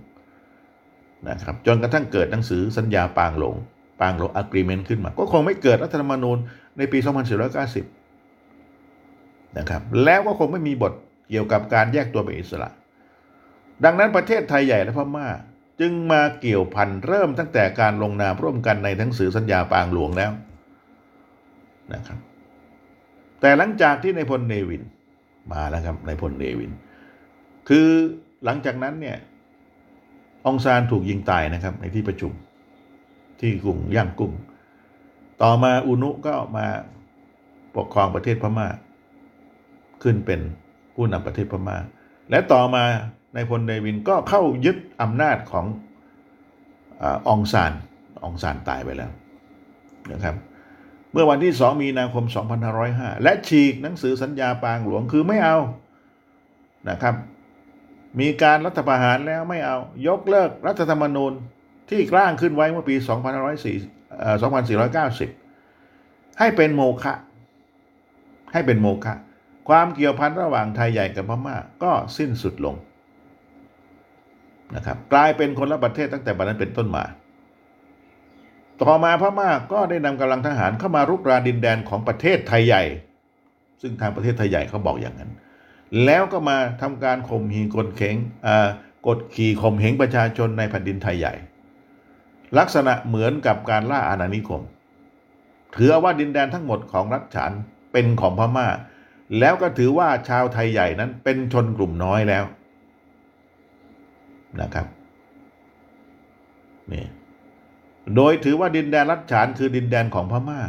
[1.28, 3.57] นะครับจนกระทั่งเกิดหนังสือสัญญาปางหลง
[4.01, 6.39] ปางโลงอะกรีเมนต์ขึ้นมา ก็คงไม่เกิดรัฐธรรมนูญ
[6.78, 6.99] ในปี
[8.28, 10.93] 2490 นะครับ แล้วก็คงไม่มีบท
[11.30, 12.68] เกี่ยวกับการแยกตัวเป็นอิสระ
[13.85, 15.28] ดังนั้นประเทศไทยใหญ่และพม่า
[15.80, 20.32] จึงมาเกี่ยวพันเริ่มตั้งแต่การลงนามร่วมกันในหนังสือสัญญาปางหลวงแล้ว
[21.93, 22.18] นะครับ
[23.41, 24.82] แต่หลังจากที่ในพลเนวิน
[25.53, 26.70] มาแล้วครับในพลเนวิน
[27.69, 27.89] คือ
[28.45, 29.17] หลังจากนั้นเนี่ย
[30.47, 32.33] องซานถูกยิงตายนะครับ ในที่ประชุม
[33.41, 34.33] ที่กรุงย่างกุ้ง
[35.43, 36.67] ต่อมาอุนุก็มา
[37.77, 38.69] ปกครองประเทศพม่า
[40.03, 40.41] ขึ้นเป็น
[40.95, 41.77] ผู้นำประเทศพม่า
[42.31, 42.85] และต่อมา
[43.35, 45.67] ในพลเนวินก็เข้ายึดอำนาจของ
[47.29, 47.73] อองซาน
[48.25, 49.11] องซานตายไปแล้ว
[50.12, 50.37] นะครับ
[51.12, 52.25] เมื่อวันที่ 2 มีนาคม
[52.75, 55.59] 2505 และฉีกหนังสือสัญญาปางหลวงคือไม่เอา
[56.91, 57.15] นะครับ
[58.21, 61.33] มีการรัฐประหารแล้วไม่เอายกเลิกรัฐธรรมนูญ
[61.91, 62.95] ที่ร่างขึ้นไว้เมื่อปี
[65.43, 67.15] 2490 ให้เป็นโมฆะ
[68.53, 69.15] ให้เป็นโมฆะ
[69.69, 72.75] ความเกี่ยวพันระหว่างไทยใหญ่กับพม่าก็สิ้นสุดลง
[74.75, 77.05] นะครับกลายเป็นคนละประเทศตั้งแต่บัดนั้นเป็นต้นมา
[78.83, 82.83] ต่อมาพม่าก็ได้นำกำลังทหารเข้ามารุกรานดินแดนของประเทศไทยใหญ่
[83.81, 85.31] ซึ่งทางประเทศไทยใหญ่เขาบอกอย่างนั้น
[86.05, 88.16] แล้วก็มาทำการข่มหีกดเข็ง
[89.07, 91.34] กดขี่ข่มเหงประชาชนในแผ่นดินไทยใหญ่
[92.59, 94.62] ลักษณะเหมือนกับการล่าอาณานิคม
[95.76, 97.53] ถือว่าดินแดนทั้งหมดของรัฐฉาน
[97.92, 98.68] เป็นของพม่า
[99.38, 102.45] แล้วก็ถือว่าชาวไทยใหญ่นั้นเป็นชนกลุ่มน้อยแล้ว
[104.61, 104.86] นะครับ
[106.92, 107.05] นี่
[108.16, 110.61] โดยถือว่าดินแดนรัฐฉานคือดินแดนของพม่า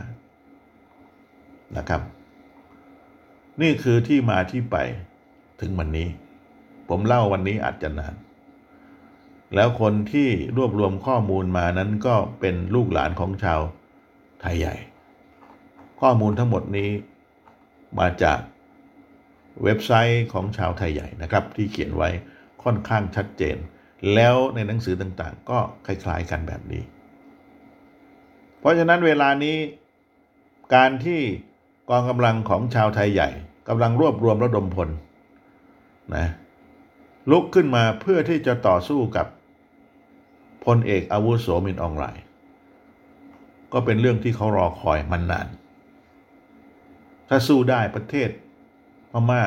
[1.78, 2.02] นะครับ
[3.62, 4.78] นี่คือที่มาที่ไป
[5.60, 6.08] ถึงวันนี้
[6.90, 8.16] ผมเล่าวันนี้อาจจะนาน
[9.56, 13.60] แล้วคนที่รวบรวมข้อมูลมานั้นก็เป็นลูกหลานของชาว
[14.42, 14.76] ไทยใหญ่
[16.02, 16.90] ข้อมูลทั้งหมดนี้
[18.00, 18.40] มาจาก
[19.64, 22.10] เว็บไซต์ของชาวไทยใหญ่นะครับ ที่เขียนไว้
[22.64, 23.58] ค่อนข้างชัดเจน
[24.14, 26.84] แล้วในหนังสือต่างๆ ก็คล้าย ๆ กันแบบนี้
[28.60, 29.58] เพราะฉะนั้นเวลานี้
[30.76, 31.22] การที่
[31.90, 33.30] กองกำลังของชาวไทยใหญ่
[33.70, 34.90] กำลังรวบรวมระดมพล
[36.14, 36.26] นะ
[37.32, 39.28] ลุกขึ้นมาเพื่อที่จะต่อสู้กับ
[40.66, 42.06] พลเอกอาวุโสมินอองไล
[43.74, 45.48] ก็เป็นเรื่องที่เขารอคอยมันนาน
[47.30, 48.30] ถ้าสู้ได้ประเทศ
[49.12, 49.42] พม่า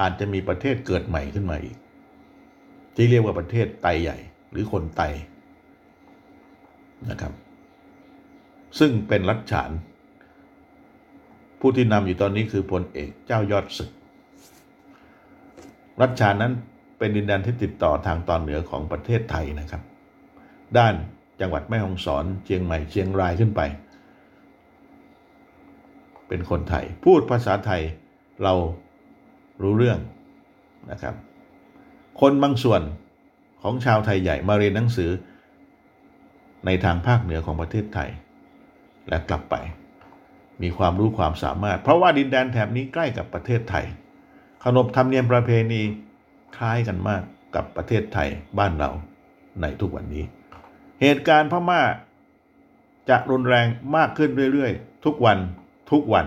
[0.00, 1.76] อาจจะมีประเทศเกิดใหม่ขึ้นมาอีก
[2.94, 4.18] ที่เรียกว่าประเทศไตใหญ่
[4.50, 5.02] หรือคนไต
[7.10, 7.32] นะครับ
[8.78, 9.70] ซึ่งเป็นรัฐฉาน
[11.60, 13.90] ผู้ที่นำอยู่ตอนนี้คือพลเอกเจ้ายอดศึก
[16.00, 16.52] รัฐฉานั้น
[16.98, 19.82] เป็นดินแดนที่ติดต่อทางตอนเหนือของประเทศไทยนะครับ
[20.78, 20.94] ด้าน
[21.40, 23.60] จังหวัดแม่ฮ่องสอนเชียงใหม่เชียงรายขึ้นไป
[26.28, 27.82] เป็นคนไทย พูดภาษาไทย
[28.42, 28.54] เรา
[29.62, 29.98] รู้เรื่อง
[30.90, 31.14] นะครับ
[32.20, 32.82] คนบางส่วน
[33.62, 35.10] ของชาวไทยใหญ่มาเรียนหนังสือ
[36.66, 38.10] ในทางภาคเหนือของประเทศไทย
[39.08, 39.54] และกลับไป
[40.62, 43.84] มีความรู้ความสามารถ เพราะว่าดินแดนแถบนี้ใกล้กับประเทศไทย
[44.68, 45.82] ขนบธรรมเนียมประเพณี
[46.56, 47.22] คล้ายกันมาก
[47.54, 48.90] กับประเทศไทยบ้านเรา
[49.60, 50.24] ในทุกวันนี้
[51.00, 51.82] เหตุการณ์พม่า
[53.08, 55.38] จะรุนแรงมากขึ้นเรื่อยๆ ทุกวัน
[55.90, 56.26] ทุกวัน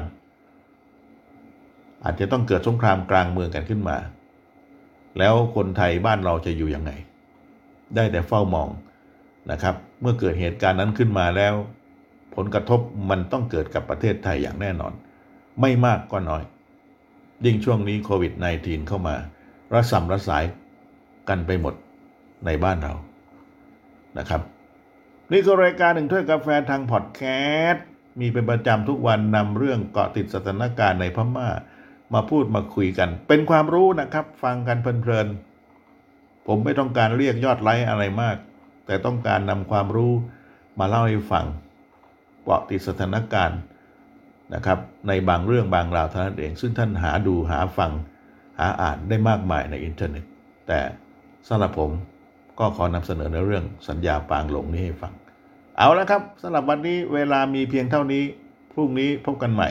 [2.03, 3.97] อาจจะต้องเกิดสงครามกลางเมืองกันขึ้นมา
[5.17, 6.91] แล้วคนไทยบ้านเราจะอยู่ยังไง
[7.95, 8.69] ได้แต่เฝ้ามอง
[9.51, 11.53] นะครับ เมื่อเกิดเหตุการณ์นั้นขึ้นมาแล้ว
[12.35, 12.79] ผลกระทบ
[13.09, 14.93] มันต้องเกิดกับประเทศไทยอย่างแน่นอน
[15.61, 16.43] ไม่มากก็น้อย
[17.45, 19.15] ยิ่งช่วงนี้โควิด -19 เข้ามา
[19.73, 20.43] ระสำระสาย
[21.29, 21.73] กันไปหมด
[22.45, 22.93] ในบ้านเรา
[24.17, 24.41] นะครับ
[25.31, 27.21] นี่ก็รายการหนึ่งถ้วยกาแฟทางพอดแค
[27.69, 27.85] สต์
[28.19, 31.49] มีเป็นประจำทุกวันนำเรื่องเกาะติดสถานการณ์ในพม่า
[32.13, 38.37] มาพูดมาคุยกัน เป็นความรู้นะครับ ฟังกันเพลินๆผมไม่ต้องการเรียกยอดไลค์อะไรมาก
[38.85, 40.13] แต่ต้องการนำความรู้
[40.79, 41.45] มาเล่าให้ฟัง
[42.43, 43.59] เกาะติดสถานการณ์
[44.55, 47.91] นะครับในบางเรื่องบางราวเท่านั้นเอง ซึ่งท่านหาดูหาฟัง
[48.59, 50.23] หาอ่านได้มากมายในอินเทอร์เน็ต
[50.67, 50.79] แต่
[51.47, 51.91] สำหรับผม
[52.59, 55.13] ก็ขอนำเสนอในเรื่องสัญญาปางโหลงนี้ให้ฟัง
[55.77, 58.23] เอาละครับสำหรับวันนี้เวลามีเพียงเท่านี้
[58.73, 59.69] พรุ่งนี้พบกันใหม่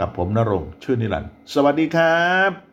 [0.00, 2.71] กับผมนรงชื่อนิรันดร์สวัสดีครับ